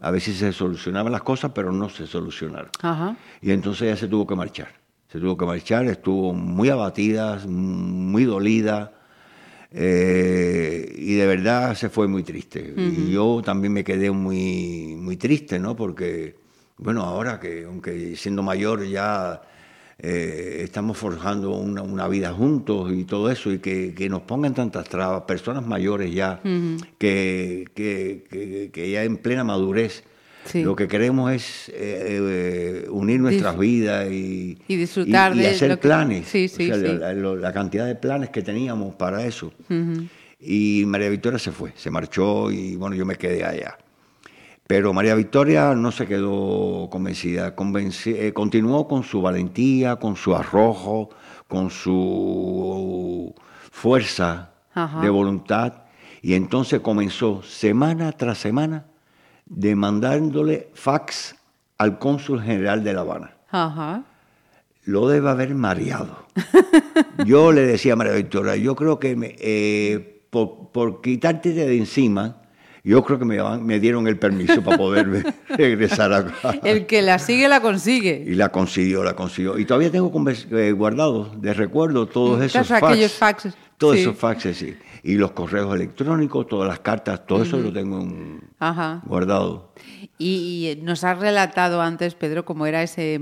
[0.00, 2.70] a si se solucionaban las cosas, pero no se solucionaron.
[2.82, 3.16] Ajá.
[3.40, 4.68] Y entonces ella se tuvo que marchar.
[5.08, 8.92] Se tuvo que marchar, estuvo muy abatida, muy dolida.
[9.70, 12.74] eh, y de verdad se fue muy triste.
[12.76, 15.76] Y yo también me quedé muy, muy triste, ¿no?
[15.76, 16.36] Porque,
[16.78, 19.42] bueno, ahora que, aunque siendo mayor ya
[19.98, 24.54] eh, estamos forjando una, una vida juntos y todo eso, y que, que nos pongan
[24.54, 26.40] tantas trabas, personas mayores ya,
[26.98, 30.04] que, que, que- que ya en plena madurez,
[30.44, 30.62] Sí.
[30.62, 35.42] lo que queremos es eh, eh, unir nuestras Dis- vidas y, y disfrutar y- y
[35.42, 36.28] de hacer lo planes.
[36.28, 36.82] Sí, O sí, sea, sí.
[36.82, 39.52] La, la- la cantidad de planes que teníamos para eso.
[40.38, 43.76] Y María Victoria se fue, se marchó y bueno, yo me quedé allá.
[44.66, 50.34] Pero María Victoria no se quedó convencida, convenci- eh, continuó con su valentía, con su
[50.34, 51.10] arrojo,
[51.46, 53.32] con su
[53.70, 55.00] fuerza Ajá.
[55.00, 55.72] de voluntad.
[56.20, 58.86] Y entonces comenzó semana tras semana
[59.46, 61.36] demandándole fax
[61.78, 64.02] al cónsul general de La Habana Ajá.
[64.84, 66.26] lo debe haber mareado.
[67.24, 71.76] Yo le decía a María Victoria, yo creo que me- eh, por, por quitarte de
[71.76, 72.42] encima,
[72.90, 76.52] yo creo que me, dieron el permiso para poder regresar acá.
[76.62, 78.22] El que la sigue, la consigue.
[78.24, 79.58] Y la consiguió, la consiguió.
[79.58, 80.12] Y todavía tengo
[80.52, 82.82] eh, guardados de recuerdo todos esos Todos fax.
[82.92, 84.02] aquellos faxes, Todos sí.
[84.02, 84.76] esos faxes, sí.
[85.02, 89.02] Y los correos electrónicos, todas las cartas, todo eso lo tengo en- Ajá.
[89.04, 89.72] guardado.
[90.16, 93.20] Y, y nos has relatado antes, Pedro, cómo era ese,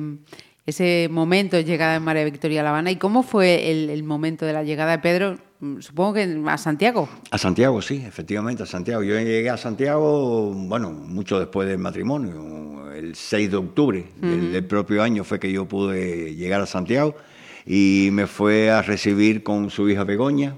[0.66, 4.02] ese momento de llegada de María Victoria a La Habana y cómo fue el, el
[4.02, 7.08] momento de la llegada de Pedro, mm, supongo que a Santiago.
[7.30, 9.02] A Santiago, sí, efectivamente, a Santiago.
[9.02, 14.64] Yo llegué a Santiago, bueno, mucho después del matrimonio, el 6 de octubre del, del
[14.64, 17.14] propio año fue que yo pude llegar a Santiago
[17.66, 20.56] y me fue a recibir con su hija Begoña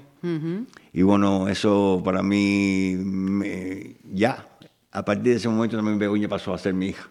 [0.93, 4.47] Y bueno, eso para mí, me- ya,
[4.93, 7.09] a partir de ese momento también Begoña pasó a ser mi hija.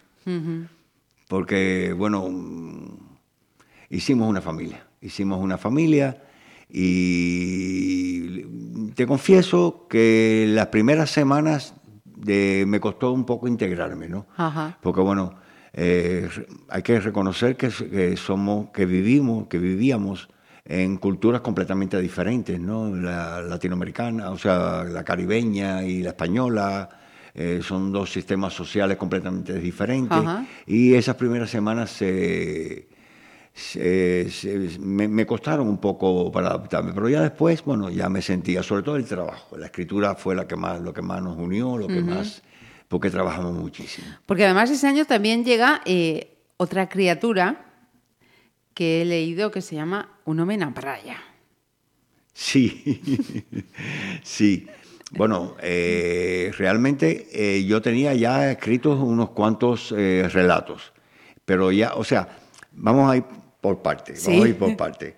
[1.28, 2.28] Porque, bueno,
[3.90, 6.22] hicimos una familia, hicimos una familia
[6.68, 8.42] y
[8.94, 11.74] te confieso que las primeras semanas
[12.04, 14.26] de- me costó un poco integrarme, ¿no?
[14.36, 14.78] Ajá.
[14.80, 15.34] Porque bueno,
[15.72, 16.28] eh,
[16.68, 20.28] hay que reconocer que, que somos, que vivimos, que vivíamos
[20.64, 22.94] en culturas completamente diferentes, ¿no?
[22.94, 26.88] La latinoamericana, o sea, la caribeña y la española,
[27.38, 30.16] eh, son dos sistemas sociales completamente diferentes.
[30.16, 30.46] Ajá.
[30.66, 32.88] Y esas primeras semanas se,
[33.52, 38.22] se- se- me, me costaron un poco para adaptarme, pero ya después, bueno, ya me
[38.22, 39.56] sentía, sobre todo el trabajo.
[39.58, 42.42] La escritura fue la que más, lo que más nos unió, lo que más,
[42.88, 44.06] porque trabajamos muchísimo.
[44.24, 47.66] Porque además ese año también llega eh, otra criatura
[48.72, 51.16] que he leído que se llama Un home na praia.
[52.32, 53.00] Sí,
[54.22, 54.66] sí.
[55.12, 60.92] Bueno, eh, realmente eh, yo tenía ya escritos unos cuantos eh, relatos,
[61.44, 62.28] pero ya, o sea,
[62.72, 63.24] vamos a ir
[63.60, 64.30] por partes, Sí.
[64.30, 65.14] vamos a ir por partes.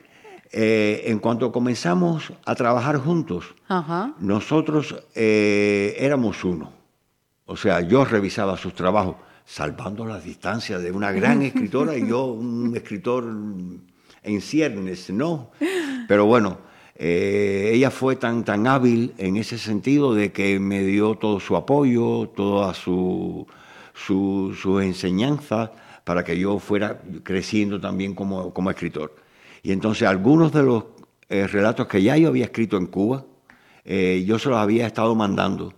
[0.52, 4.14] Eh, en cuanto comenzamos a trabajar juntos, Ajá.
[4.18, 6.72] nosotros éramos uno.
[7.46, 9.16] O sea, yo revisaba sus trabajos,
[9.46, 15.50] salvando las distancias de una gran escritora y yo un escritor en ciernes, ¿no?
[16.06, 16.58] Pero bueno,
[16.98, 21.56] eh, ella fue tan, tan hábil en ese sentido de que me dio todo su
[21.56, 23.46] apoyo, toda su,
[23.94, 25.70] su, su enseñanza
[26.02, 29.14] para que yo fuera creciendo también como, como escritor.
[29.62, 30.84] Y entonces algunos de los
[31.28, 33.24] eh, relatos que ya yo había escrito en Cuba,
[33.84, 35.74] eh, yo se los había estado mandando.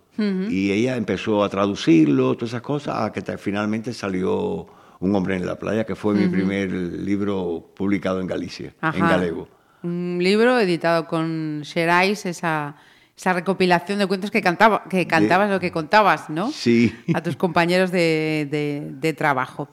[0.50, 4.66] Y ella empezó a traducirlo, todas esas cosas, a que finalmente salió
[4.98, 9.48] Un hombre en la playa, que fue mi primer libro publicado en Galicia, en galego.
[9.82, 12.76] Un libro editado con Xerais, esa,
[13.16, 16.50] esa recopilación de cuentos que, cantaba, que cantabas o que contabas, ¿no?
[16.52, 16.94] Sí.
[17.14, 19.68] A tus compañeros de, de- de trabajo.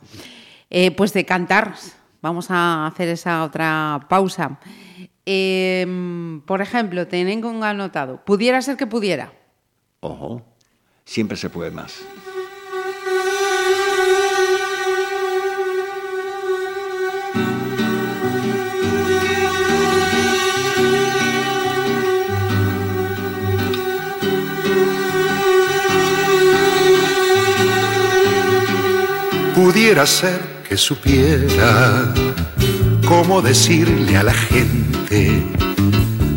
[0.70, 1.76] Eh, pues de cantar,
[2.22, 4.60] vamos a hacer esa otra pausa.
[5.26, 5.86] Eh,
[6.46, 8.24] por ejemplo, tengo un anotado.
[8.24, 9.34] Pudiera ser que pudiera.
[10.00, 10.42] Ojo,
[11.04, 12.00] siempre se puede más.
[29.68, 32.06] Pudiera ser que supiera
[33.06, 35.44] cómo decirle a la gente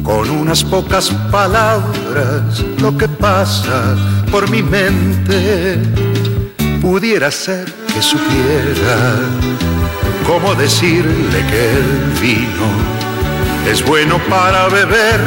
[0.03, 3.95] con unas pocas palabras lo que pasa
[4.33, 5.79] por mi mente.
[6.83, 9.21] Pudiera ser que supiera
[10.27, 12.69] cómo decirle que el vino
[13.71, 15.21] es bueno para beber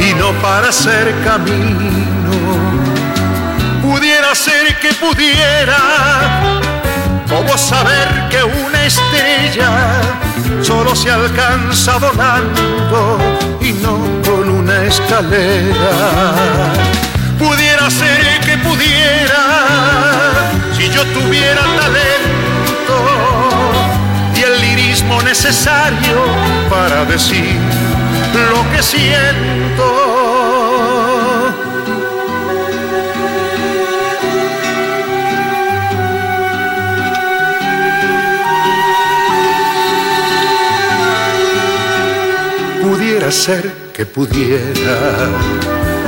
[0.00, 1.98] y no para hacer camino
[3.88, 6.57] pudiera ser que pudiera,
[7.28, 10.00] como saber que una estrella
[10.62, 13.18] solo se alcanza volando
[13.60, 15.90] y no con una escalera.
[17.38, 19.42] Pudiera ser que pudiera,
[20.76, 22.96] si yo tuviera talento
[24.34, 26.24] y el lirismo necesario
[26.70, 27.58] para decir
[28.52, 30.07] lo que siento.
[43.28, 44.96] Pudiera ser que pudiera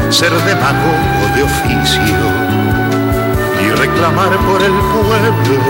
[0.08, 2.14] ser demagogo de oficio
[3.62, 5.60] y reclamar por el pueblo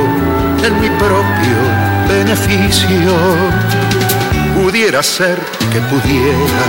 [0.62, 1.56] en mi propio
[2.08, 3.16] beneficio.
[4.62, 5.40] Pudiera ser
[5.72, 6.66] que pudiera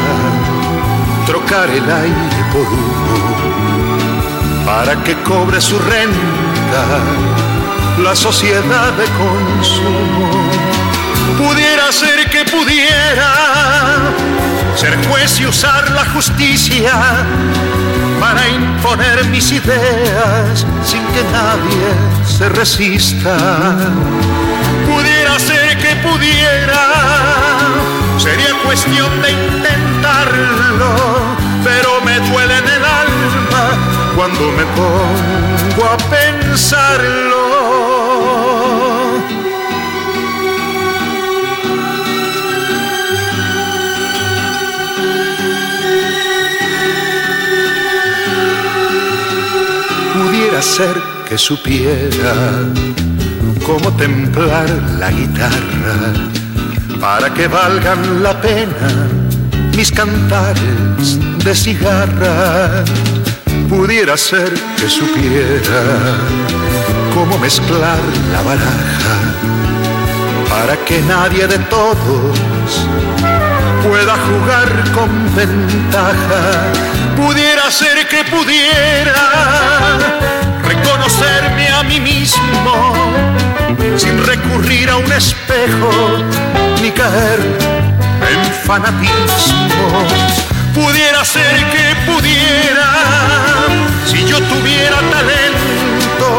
[1.27, 3.35] trocar el aire por humo
[4.65, 6.85] para que cobre su renta
[8.01, 10.71] la sociedad de consumo
[11.37, 13.80] pudiera ser que pudiera
[14.81, 16.91] ser juez y usar la justicia
[18.19, 21.89] para imponer mis ideas sin que nadie
[22.25, 23.37] se resista.
[24.87, 26.83] Pudiera ser que pudiera,
[28.17, 30.95] sería cuestión de intentarlo,
[31.63, 33.63] pero me duele en el alma
[34.15, 37.40] cuando me pongo a pensarlo.
[50.51, 52.33] Pudiera ser que supiera
[53.65, 54.69] cómo templar
[54.99, 55.97] la guitarra
[56.99, 59.07] para que valgan la pena
[59.77, 62.83] mis cantares de cigarra.
[63.69, 65.83] Pudiera ser que supiera
[67.13, 67.99] cómo mezclar
[68.33, 69.17] la baraja
[70.49, 72.37] para que nadie de todos
[73.83, 76.71] pueda jugar con ventaja.
[77.15, 79.97] Pudiera ser que pudiera
[80.63, 82.93] reconocerme a mí mismo
[83.97, 85.91] sin recurrir a un espejo
[86.81, 87.39] ni caer
[88.31, 90.05] en fanatismo.
[90.73, 92.89] Pudiera ser que pudiera,
[94.05, 96.29] si yo tuviera talento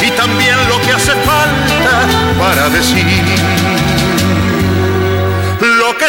[0.00, 2.06] y también lo que hace falta
[2.38, 3.81] para decir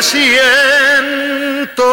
[0.03, 1.83] siento.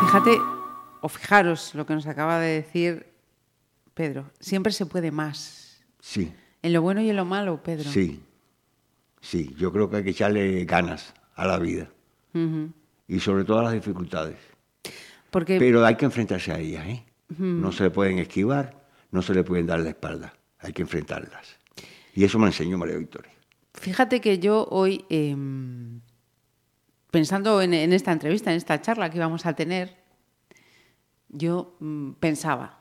[0.00, 0.40] Fíjate,
[1.00, 3.06] o fijaros lo que nos acaba de decir
[3.94, 4.30] Pedro.
[4.40, 5.80] Siempre se puede más.
[6.00, 6.32] Sí,
[6.62, 7.88] En lo bueno y en lo malo, Pedro.
[7.90, 8.22] sí,
[9.20, 9.54] sí.
[9.58, 11.88] Yo creo que hay que echarle ganas a la vida
[13.08, 14.36] y sobre todo a las dificultades.
[15.32, 17.04] Porque Pero hay que enfrentarse a ellas, ¿eh?
[17.38, 21.58] No se le pueden esquivar, no se le pueden dar la espalda, hay que enfrentarlas.
[22.14, 23.32] Y eso me enseñó María Victoria.
[23.72, 25.34] Fíjate que yo hoy, eh,
[27.10, 29.96] pensando en, en esta entrevista, en esta charla que íbamos a tener,
[31.30, 32.78] yo mm, pensaba,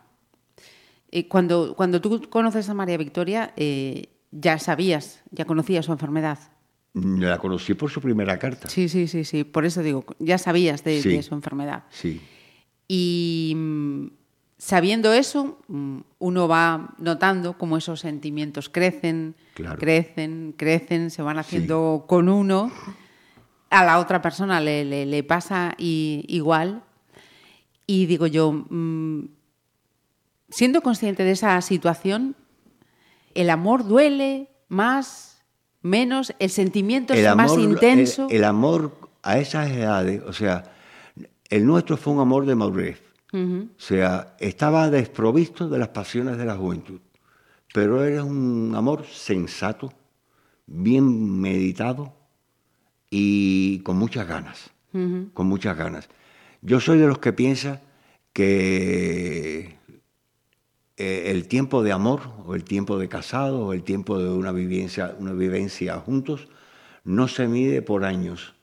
[1.12, 6.40] eh, cuando, cuando tú conoces a María Victoria, eh, ya sabías, ya conocías su enfermedad.
[6.94, 8.68] La conocí por su primera carta.
[8.68, 9.46] Sí, sí, sí, sí.
[9.46, 11.10] Por eso digo, ya sabías de, Sí.
[11.16, 11.86] de su enfermedad.
[11.90, 12.20] Sí,
[12.94, 14.08] Y mm,
[14.58, 19.80] sabiendo eso, mm, uno va notando cómo esos sentimientos crecen, Claro.
[19.80, 22.70] crecen, crecen, se van haciendo con uno.
[23.70, 26.84] A la otra persona le, le- le pasa i- igual.
[27.88, 29.22] Y digo yo, mm,
[30.50, 32.36] siendo consciente de esa situación,
[33.36, 35.42] el amor duele más,
[35.82, 38.28] menos, el sentimiento es más intenso.
[38.30, 40.66] El, el amor a esas edades, o sea,
[41.52, 43.04] el nuestro fue un amor de madurez.
[43.34, 47.00] O sea, estaba desprovisto de las pasiones de la juventud,
[47.74, 49.94] pero era un amor sensato,
[50.66, 52.14] bien meditado
[53.10, 54.72] y con muchas ganas,
[55.34, 56.10] con muchas ganas.
[56.62, 57.82] Yo soy de los que piensa
[58.34, 59.78] que
[60.98, 64.52] eh, el tiempo de amor o el tiempo de casado o el tiempo de una
[64.52, 66.48] vivencia, una vivencia juntos
[67.04, 68.56] no se mide por años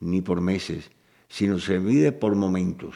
[0.00, 0.90] ni por meses,
[1.32, 2.94] sino se mide por momentos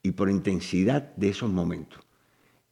[0.00, 1.98] y por intensidad de esos momentos.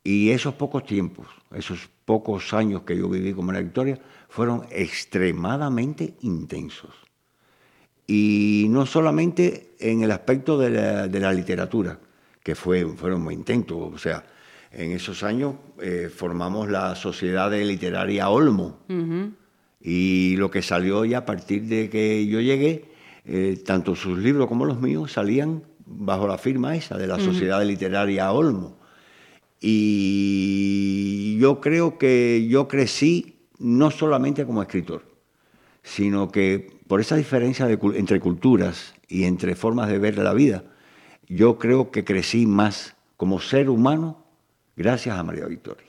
[0.04, 3.98] Y esos pocos tiempos, esos pocos años que yo viví con María Victoria,
[4.28, 6.94] fueron extremadamente intensos.
[8.06, 11.98] Y no solamente en el aspecto de la, de la literatura,
[12.40, 13.92] que fue, fueron muy intensos.
[13.92, 14.24] O sea,
[14.70, 18.78] en esos años eh, formamos la Sociedad de Literaria Olmo.
[19.80, 22.97] Y lo que salió ya a partir de que yo llegué,
[23.30, 27.62] eh, tanto sus libros como los míos salían bajo la firma esa de la Sociedad
[27.62, 28.78] Literaria Olmo.
[29.60, 35.02] Y yo creo que yo crecí no solamente como escritor,
[35.82, 40.64] sino que por esa diferencia de entre culturas y entre formas de ver la vida,
[41.26, 44.24] yo creo que crecí más como ser humano
[44.74, 45.84] gracias a María Victoria.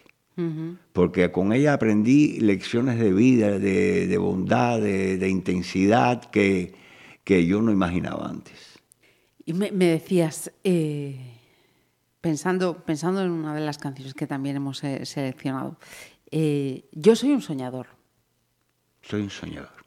[0.91, 6.73] Porque con ella aprendí lecciones de vida, de, de bondad, de, de intensidad que,
[7.29, 8.79] que yo no imaginaba antes.
[9.45, 11.37] Y me, me decías, eh,
[12.21, 15.77] pensando, pensando en una de las canciones que también hemos eh, seleccionado,
[16.31, 17.85] eh, yo soy un soñador,
[19.03, 19.85] Soy un soñador.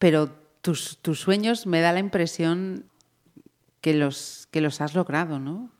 [0.00, 2.86] pero tus, tus sueños me da la impresión
[3.80, 5.70] que los, que los has logrado, ¿no?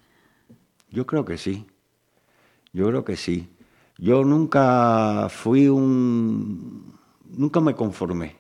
[0.89, 1.67] Yo creo que sí.
[2.73, 3.49] Yo creo que sí.
[3.99, 6.97] Yo nunca fui un...
[7.29, 8.40] Nunca me conformé.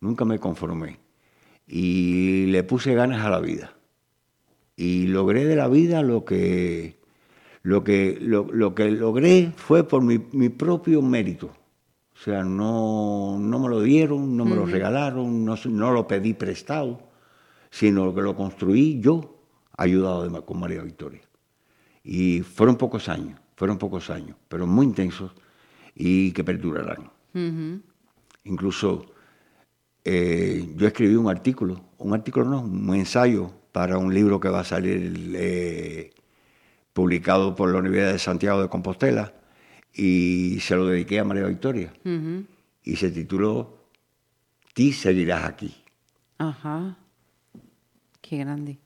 [0.00, 0.98] Nunca me conformé.
[1.66, 3.76] Y le puse ganas a la vida.
[4.76, 6.96] Y logré de la vida lo que...
[7.62, 11.50] Lo que, lo, lo que logré fue por mi, mi propio mérito.
[12.16, 16.32] O sea, no, no me lo dieron, no me lo regalaron, no, no lo pedí
[16.32, 17.00] prestado,
[17.70, 19.42] sino que lo construí yo,
[19.76, 21.20] ayudado de con María Victoria.
[22.02, 25.32] Y fueron pocos años, fueron pocos años, pero muy intensos
[25.94, 27.10] y que perdurarán.
[28.44, 29.06] Incluso
[30.08, 34.60] eh, yo escribí un artículo, un artículo no, un ensayo para un libro que va
[34.60, 36.12] a salir eh,
[36.92, 39.32] publicado por la Universidad de Santiago de Compostela
[39.92, 41.92] y se lo dediqué a María Victoria.
[42.84, 43.88] Y se tituló
[44.74, 45.74] Ti seguirás aquí.
[46.38, 46.96] Ajá.
[48.20, 48.78] Qué grande.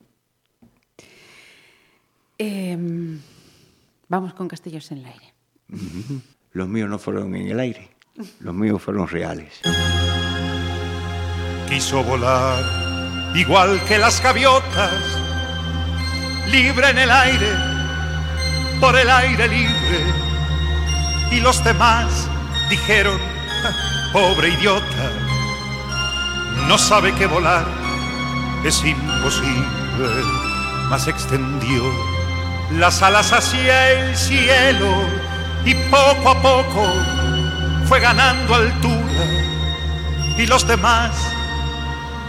[2.39, 3.21] Em,
[4.09, 5.35] vamos con Castillos en el aire.
[6.53, 7.91] Los míos no fueron en el aire,
[8.41, 9.61] los míos fueron reales.
[11.71, 12.59] Quiso volar
[13.33, 14.91] igual que las gaviotas,
[16.49, 17.49] libre en el aire,
[18.81, 20.05] por el aire libre.
[21.31, 22.29] Y los demás
[22.69, 23.17] dijeron,
[24.13, 25.11] pobre idiota,
[26.67, 27.67] no sabe que volar
[28.65, 30.25] es imposible,
[30.89, 31.85] mas extendió
[32.73, 35.05] las alas hacia el cielo
[35.65, 36.93] y poco a poco
[37.87, 39.25] fue ganando altura
[40.37, 41.13] y los demás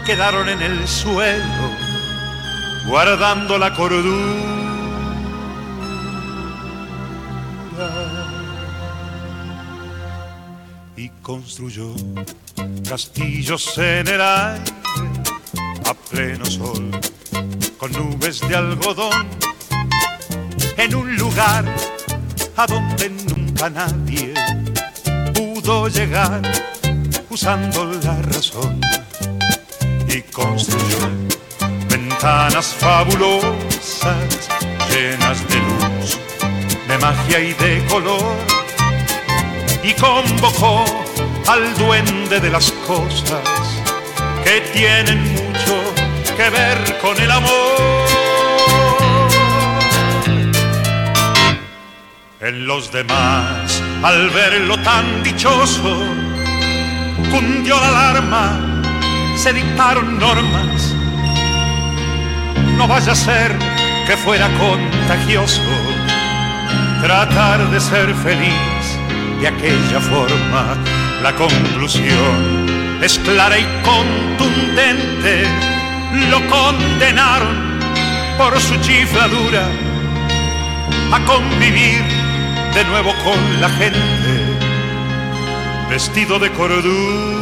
[0.04, 1.70] quedaron en el suelo
[2.86, 4.52] guardando la cordura.
[10.96, 11.94] Y construyó
[12.88, 14.72] castillos en el aire
[15.88, 16.90] a pleno sol
[17.78, 19.26] con nubes de algodón
[20.76, 21.64] en un lugar
[22.56, 24.34] a donde nunca nadie
[25.34, 26.42] pudo llegar
[27.30, 28.80] usando la razón
[30.14, 30.98] y construyó
[31.88, 34.48] ventanas fabulosas
[34.90, 36.18] llenas de luz,
[36.86, 38.36] de magia y de color
[39.82, 40.84] y convocó
[41.46, 43.42] al duende de las cosas
[44.44, 45.94] que tienen mucho
[46.36, 48.06] que ver con el amor.
[52.40, 55.96] En los demás, al verlo tan dichoso,
[57.30, 58.71] cundió la alarma,
[59.36, 60.94] se dictaron normas.
[62.76, 63.56] No vaya a ser
[64.06, 65.62] que fuera contagioso
[67.02, 68.98] tratar de ser feliz
[69.40, 70.76] de aquella forma.
[71.22, 75.44] La conclusión es clara y contundente.
[76.30, 77.78] Lo condenaron
[78.38, 79.66] por su chifladura
[81.12, 82.02] a convivir
[82.74, 84.32] de nuevo con la gente,
[85.90, 87.41] vestido de cordura,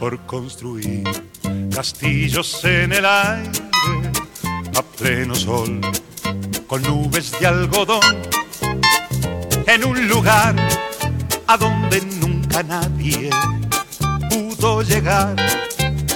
[0.00, 1.04] por construir
[1.74, 3.50] castillos en el aire
[4.74, 5.78] a pleno sol,
[6.66, 8.00] con nubes de algodón,
[9.66, 10.56] en un lugar
[11.46, 13.28] a donde nunca nadie
[14.30, 15.36] pudo llegar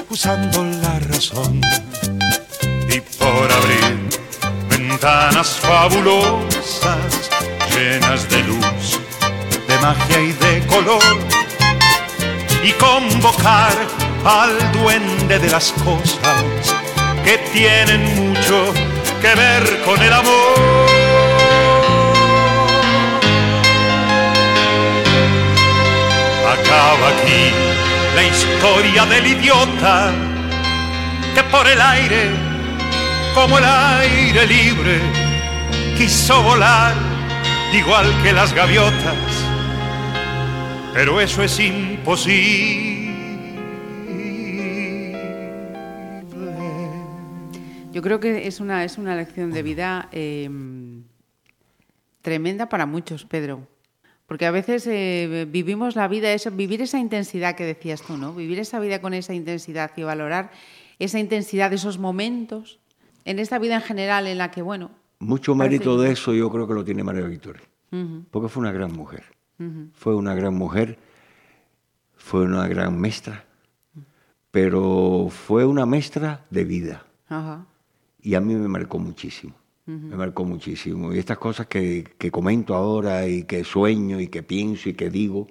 [0.08, 1.60] usando la razón.
[2.88, 4.08] Y por abrir
[4.70, 7.30] ventanas fabulosas
[7.70, 8.98] llenas de luz,
[9.68, 11.43] de magia y de color
[12.64, 13.72] y convocar
[14.24, 16.74] al duende de las cosas
[17.22, 18.72] que tienen mucho
[19.20, 20.54] que ver con el amor.
[26.54, 27.52] Acaba aquí
[28.16, 30.10] la historia del idiota
[31.34, 32.30] que por el aire,
[33.34, 35.00] como el aire libre,
[35.98, 36.94] quiso volar
[37.74, 39.16] igual que las gaviotas,
[40.94, 41.83] pero eso es imposible.
[47.92, 50.50] Yo creo que es una, es una lección de vida eh,
[52.20, 53.66] tremenda para muchos, Pedro.
[54.26, 58.34] Porque a veces eh, vivimos la vida, eso, vivir esa intensidad que decías tú, ¿no?
[58.34, 60.50] Vivir esa vida con esa intensidad y valorar
[60.98, 62.80] esa intensidad de esos momentos
[63.24, 64.90] en esta vida en general en la que, bueno...
[65.20, 67.62] Mucho mérito de eso yo creo que lo tiene María Victoria,
[68.30, 69.24] porque fue una gran mujer.
[69.94, 70.98] Fue una gran mujer,
[72.24, 73.44] fue una gran maestra,
[74.50, 77.04] pero fue una maestra de vida.
[77.28, 77.66] Ajá.
[78.22, 79.54] Y a mí me marcó muchísimo.
[79.86, 81.12] Me marcó muchísimo.
[81.12, 85.10] Y estas cosas que, que comento ahora y que sueño y que pienso y que
[85.10, 85.46] digo,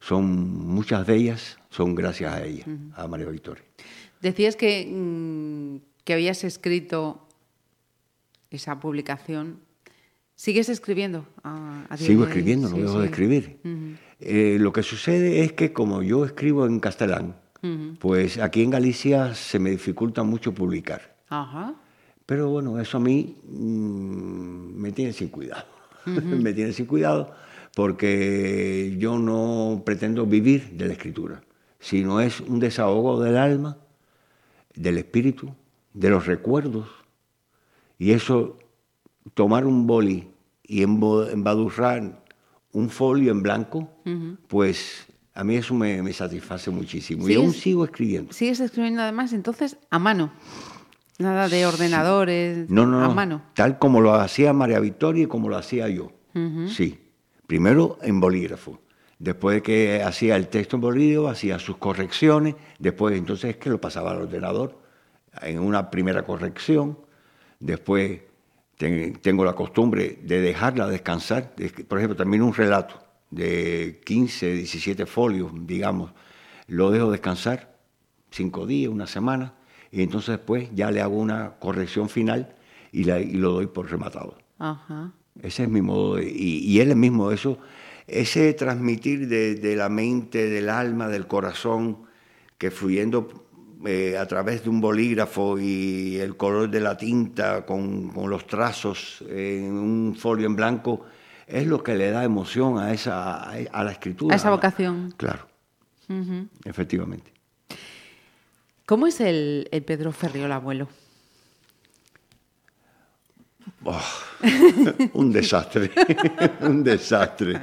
[0.00, 0.24] son
[0.66, 2.64] muchas de ellas son gracias a ella,
[2.96, 3.62] a María Victoria.
[4.20, 7.28] Decías que, mm, que habías escrito
[8.50, 9.60] esa publicación.
[10.34, 11.24] ¿Sigues escribiendo?
[11.44, 13.58] a- a día Sigo escribiendo, no Sí, dejo de escribir.
[14.24, 17.34] Eh, lo que sucede es que como yo escribo en castellán,
[18.00, 21.16] pues aquí en Galicia se me dificulta mucho publicar.
[21.28, 21.74] Ajá.
[22.26, 25.66] Pero bueno, eso a mí mm, me tiene sin cuidado.
[26.06, 27.34] me tiene sin cuidado
[27.74, 31.42] porque yo no pretendo vivir de la escritura,
[31.80, 33.78] sino es un desahogo del alma,
[34.74, 35.54] del espíritu,
[35.94, 36.88] de los recuerdos.
[37.98, 38.58] Y eso,
[39.34, 40.28] tomar un boli
[40.62, 42.21] y embadurrar
[42.72, 43.88] un folio en blanco,
[44.48, 47.22] pues a mí eso me, me satisface muchísimo.
[47.28, 48.32] Y ¿Sigues- aún sigo escribiendo.
[48.32, 50.32] ¿Sigues escribiendo además entonces a mano?
[51.18, 53.14] Nada de ordenadores, No, no, a no.
[53.14, 53.42] mano.
[53.54, 56.12] Tal como lo hacía María Victoria y como lo hacía yo.
[56.68, 56.98] Sí.
[57.46, 58.80] Primero en bolígrafo.
[59.18, 63.70] Después de que hacía el texto en bolígrafo, hacía sus correcciones, después entonces es que
[63.70, 64.80] lo pasaba al ordenador
[65.42, 66.98] en una primera corrección,
[67.60, 68.22] después
[69.20, 71.54] tengo la costumbre de dejarla descansar,
[71.88, 72.98] por ejemplo, termino un relato
[73.30, 76.12] de 15, 17 folios, digamos,
[76.66, 77.76] lo dejo descansar
[78.30, 79.54] cinco días, una semana,
[79.90, 82.54] y entonces después ya le hago una corrección final
[82.92, 84.38] y, la- y lo doy por rematado.
[84.58, 85.12] Ajá.
[85.42, 86.24] Ese es mi modo de...
[86.30, 87.58] Y, y él mismo eso,
[88.06, 92.04] ese transmitir de, de la mente, del alma, del corazón,
[92.58, 93.41] que fluyendo
[93.86, 98.46] eh, a través de un bolígrafo y el color de la tinta con, con los
[98.46, 101.04] trazos en un folio en blanco,
[101.46, 104.34] es lo que le da emoción a, esa, a, la escritura.
[104.34, 105.14] A esa vocación.
[105.16, 105.46] Claro,
[106.64, 107.32] efectivamente.
[108.86, 110.88] ¿Cómo es el, el Pedro Ferriol abuelo?
[115.14, 115.90] un desastre,
[116.60, 117.60] un desastre.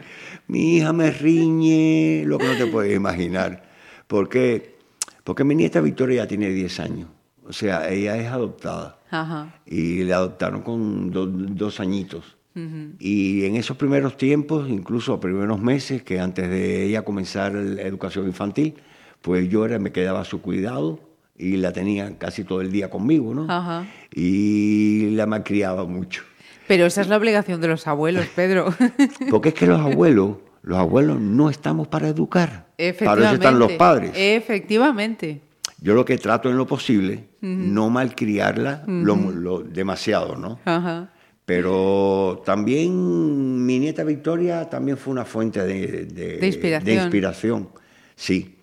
[0.48, 3.64] Mi hija me riñe, lo que no te puedes imaginar.
[4.08, 4.79] ¿Por qué?
[5.24, 7.08] Porque mi nieta Victoria ya tiene 10 años.
[7.48, 9.00] O sea, ella es adoptada.
[9.12, 9.56] Ajá.
[9.66, 12.36] Y la adoptaron con do- dos añitos.
[13.00, 18.28] Y en esos primeros tiempos, incluso primeros meses, que antes de ella comenzar la educación
[18.28, 18.74] infantil,
[19.22, 21.00] pues yo era, me quedaba a su cuidado
[21.38, 23.46] y la tenía casi todo el día conmigo, ¿no?
[23.50, 23.88] Ajá.
[24.14, 26.24] Y la malcriaba mucho.
[26.68, 28.74] Pero esa es la obligación de los abuelos, Pedro.
[29.30, 30.38] Porque es que los abuelos,
[30.70, 32.68] los abuelos no estamos para educar.
[33.04, 34.12] Para eso están los padres.
[34.16, 35.42] Efectivamente.
[35.82, 40.60] Yo lo que trato en lo posible, no malcriarla lo- lo- demasiado, ¿no?
[40.66, 41.10] Ajá.
[41.46, 46.86] Pero también mi nieta Victoria también fue una fuente de, de- De inspiración.
[46.86, 47.70] de inspiración,
[48.16, 48.56] sí.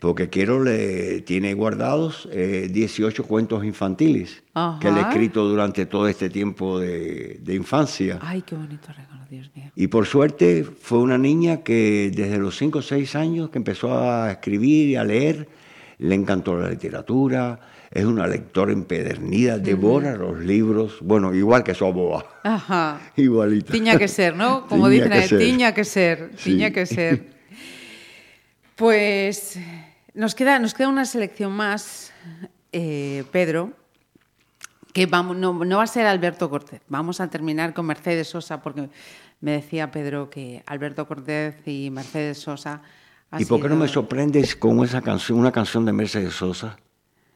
[0.00, 4.42] Porque quiero, le tiene guardados eh, 18 cuentos infantiles
[4.80, 5.10] que le he Ajá.
[5.10, 8.18] escrito durante todo este tiempo de, de infancia.
[8.20, 9.70] Ay, qué bonito regalo, Dios mío.
[9.74, 13.98] Y por suerte fue una niña que desde los 5 o 6 años que empezó
[13.98, 15.48] a escribir y a leer,
[15.98, 17.58] le encantó la literatura,
[17.90, 23.00] es una lectora empedernida, devora los libros, bueno, igual que su aboa, Ajá.
[23.16, 23.72] igualita.
[23.72, 24.66] Tiña que ser, ¿no?
[24.66, 26.50] Como Tiña dicen, que tiña que ser, Sí.
[26.52, 27.37] tiña que ser.
[28.78, 29.58] Pues
[30.14, 32.12] nos queda, nos queda una selección más,
[32.70, 33.72] eh, Pedro,
[34.92, 36.80] que vamos, no, no va a ser Alberto Cortés.
[36.86, 38.88] Vamos a terminar con Mercedes Sosa, porque
[39.40, 42.82] me decía Pedro que Alberto Cortés y Mercedes Sosa.
[43.36, 46.78] ¿Y por qué no me sorprendes con esa canción, una canción de Mercedes Sosa?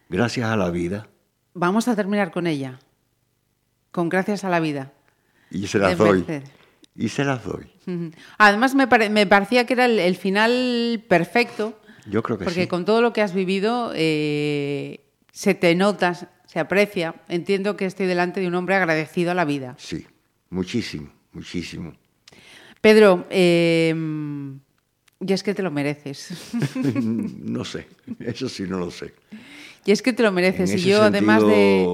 [0.08, 1.08] Gracias a la vida.
[1.54, 2.78] Vamos a terminar con ella,
[3.90, 4.92] con Gracias a la vida.
[5.50, 6.18] Y se las doy.
[6.18, 6.50] Mercedes.
[6.94, 7.71] Y se las doy.
[8.38, 12.62] Además, me, pare- me parecía que era el, el final perfecto, Yo creo que porque
[12.62, 12.68] sí.
[12.68, 15.00] con todo lo que has vivido eh,
[15.32, 16.14] se te nota,
[16.46, 17.14] se aprecia.
[17.28, 19.74] Entiendo que estoy delante de un hombre agradecido a la vida.
[19.78, 20.06] Sí,
[20.50, 21.92] muchísimo, muchísimo.
[22.80, 23.94] Pedro, eh,
[25.20, 26.30] y es que te lo mereces.
[26.84, 27.86] no sé,
[28.20, 29.14] eso sí no lo sé.
[29.84, 30.70] y es que te lo mereces.
[30.72, 31.88] En Y yo, además de.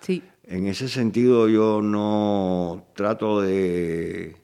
[0.00, 4.36] Sí, En ese sentido yo no trato de...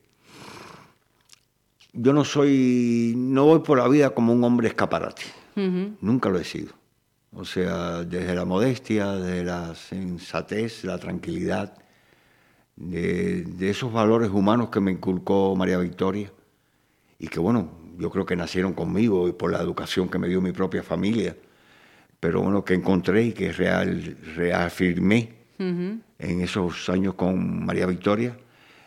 [2.01, 5.25] Yo no soy, no voy por la vida como un hombre escaparate.
[6.01, 6.73] Nunca lo he sido.
[7.33, 11.77] O sea, desde la modestia, de la sensatez, la tranquilidad,
[12.77, 16.31] de, de esos valores humanos que me inculcó María Victoria
[17.19, 17.69] y que bueno,
[17.99, 21.37] yo creo que nacieron conmigo y por la educación que me dio mi propia familia,
[22.21, 28.39] pero bueno, que encontré y que real, reafirmé en esos años con María Victoria,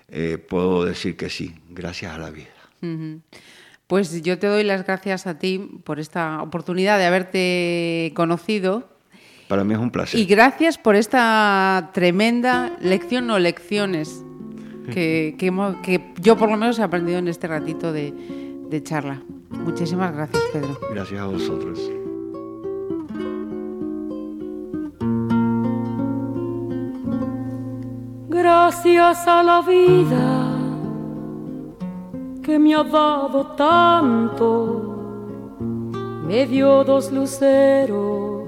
[0.08, 2.61] eh, puedo decir que sí, gracias a la vida.
[3.88, 8.90] Pues yo te doy las gracias a ti por esta oportunidad de haberte conocido.
[9.48, 10.20] Para mí es un placer.
[10.20, 14.24] Y gracias por esta tremenda lección o lecciones
[14.94, 18.14] que, que hemos- que yo por lo menos he aprendido en este ratito de,
[18.70, 19.22] de charla.
[19.50, 20.80] Muchísimas gracias, Pedro.
[20.94, 21.80] Gracias a vosotros.
[28.30, 30.51] Gracias a la vida
[32.42, 34.98] que me ha dado tanto,
[36.26, 38.42] me dio dos luceros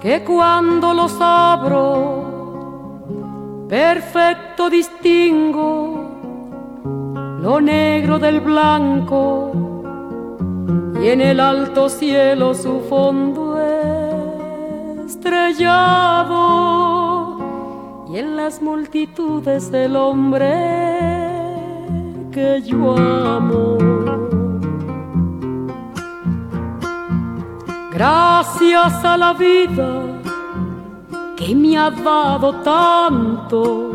[0.00, 2.24] que cuando los abro,
[3.68, 5.96] perfecto distingo
[7.40, 9.52] lo negro del blanco
[11.02, 13.60] y en el alto cielo su fondo
[15.06, 16.36] estrellado
[18.08, 21.05] y en las multitudes del hombre
[22.36, 23.78] que yo amo.
[27.90, 29.90] Gracias a la vida
[31.34, 33.90] que me ha dado tanto,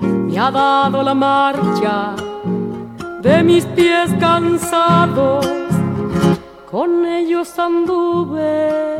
[0.00, 2.27] me ha dado la marcha
[3.28, 5.46] de mis pies cansados,
[6.70, 8.96] con ellos anduve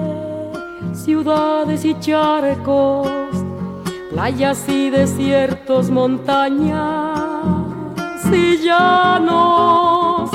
[0.93, 3.09] ciudades y charcos,
[4.11, 7.19] playas y desiertos, montañas
[8.31, 10.31] y llanos,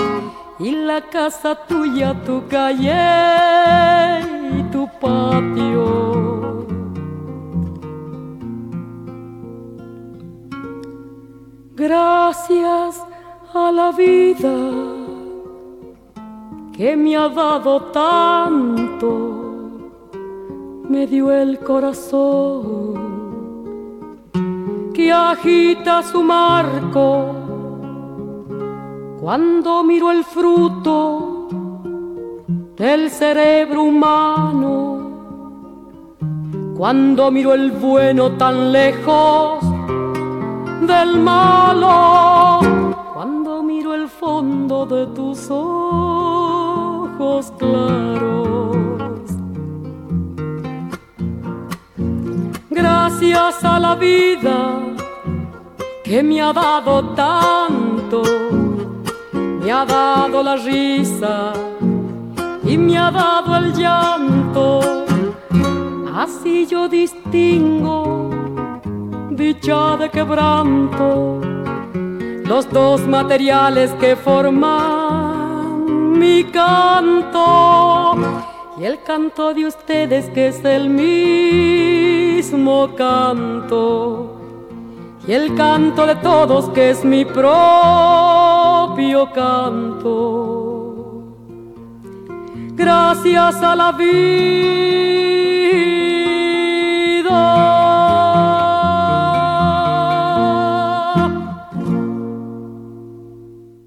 [0.60, 4.22] y la casa tuya, tu calle
[4.58, 6.66] y tu patio.
[11.76, 13.13] Gracias
[13.54, 14.52] a la vida
[16.76, 19.30] que me ha dado tanto.
[20.90, 22.94] Me dio el corazón
[24.94, 27.36] que agita su marco.
[29.22, 31.48] Cuando miro el fruto
[32.76, 35.02] del cerebro humano,
[36.76, 39.64] cuando miro el bueno tan lejos
[40.86, 42.83] del malo,
[43.14, 48.78] cuando miro el fondo de tus ojos claros
[52.70, 54.84] gracias a la vida
[56.04, 58.24] que me ha dado tanto,
[59.34, 61.54] me ha dado la risa
[62.64, 64.82] y me ha dado el llanto.
[66.14, 68.30] Así yo distingo
[69.32, 71.40] dicha de quebranto,
[72.46, 78.16] los dos materiales que forman mi canto
[78.80, 84.40] y el canto de ustedes que es el mismo canto
[85.26, 90.74] y el canto de todos que es mi propio canto.
[92.76, 94.84] Gracias a la vida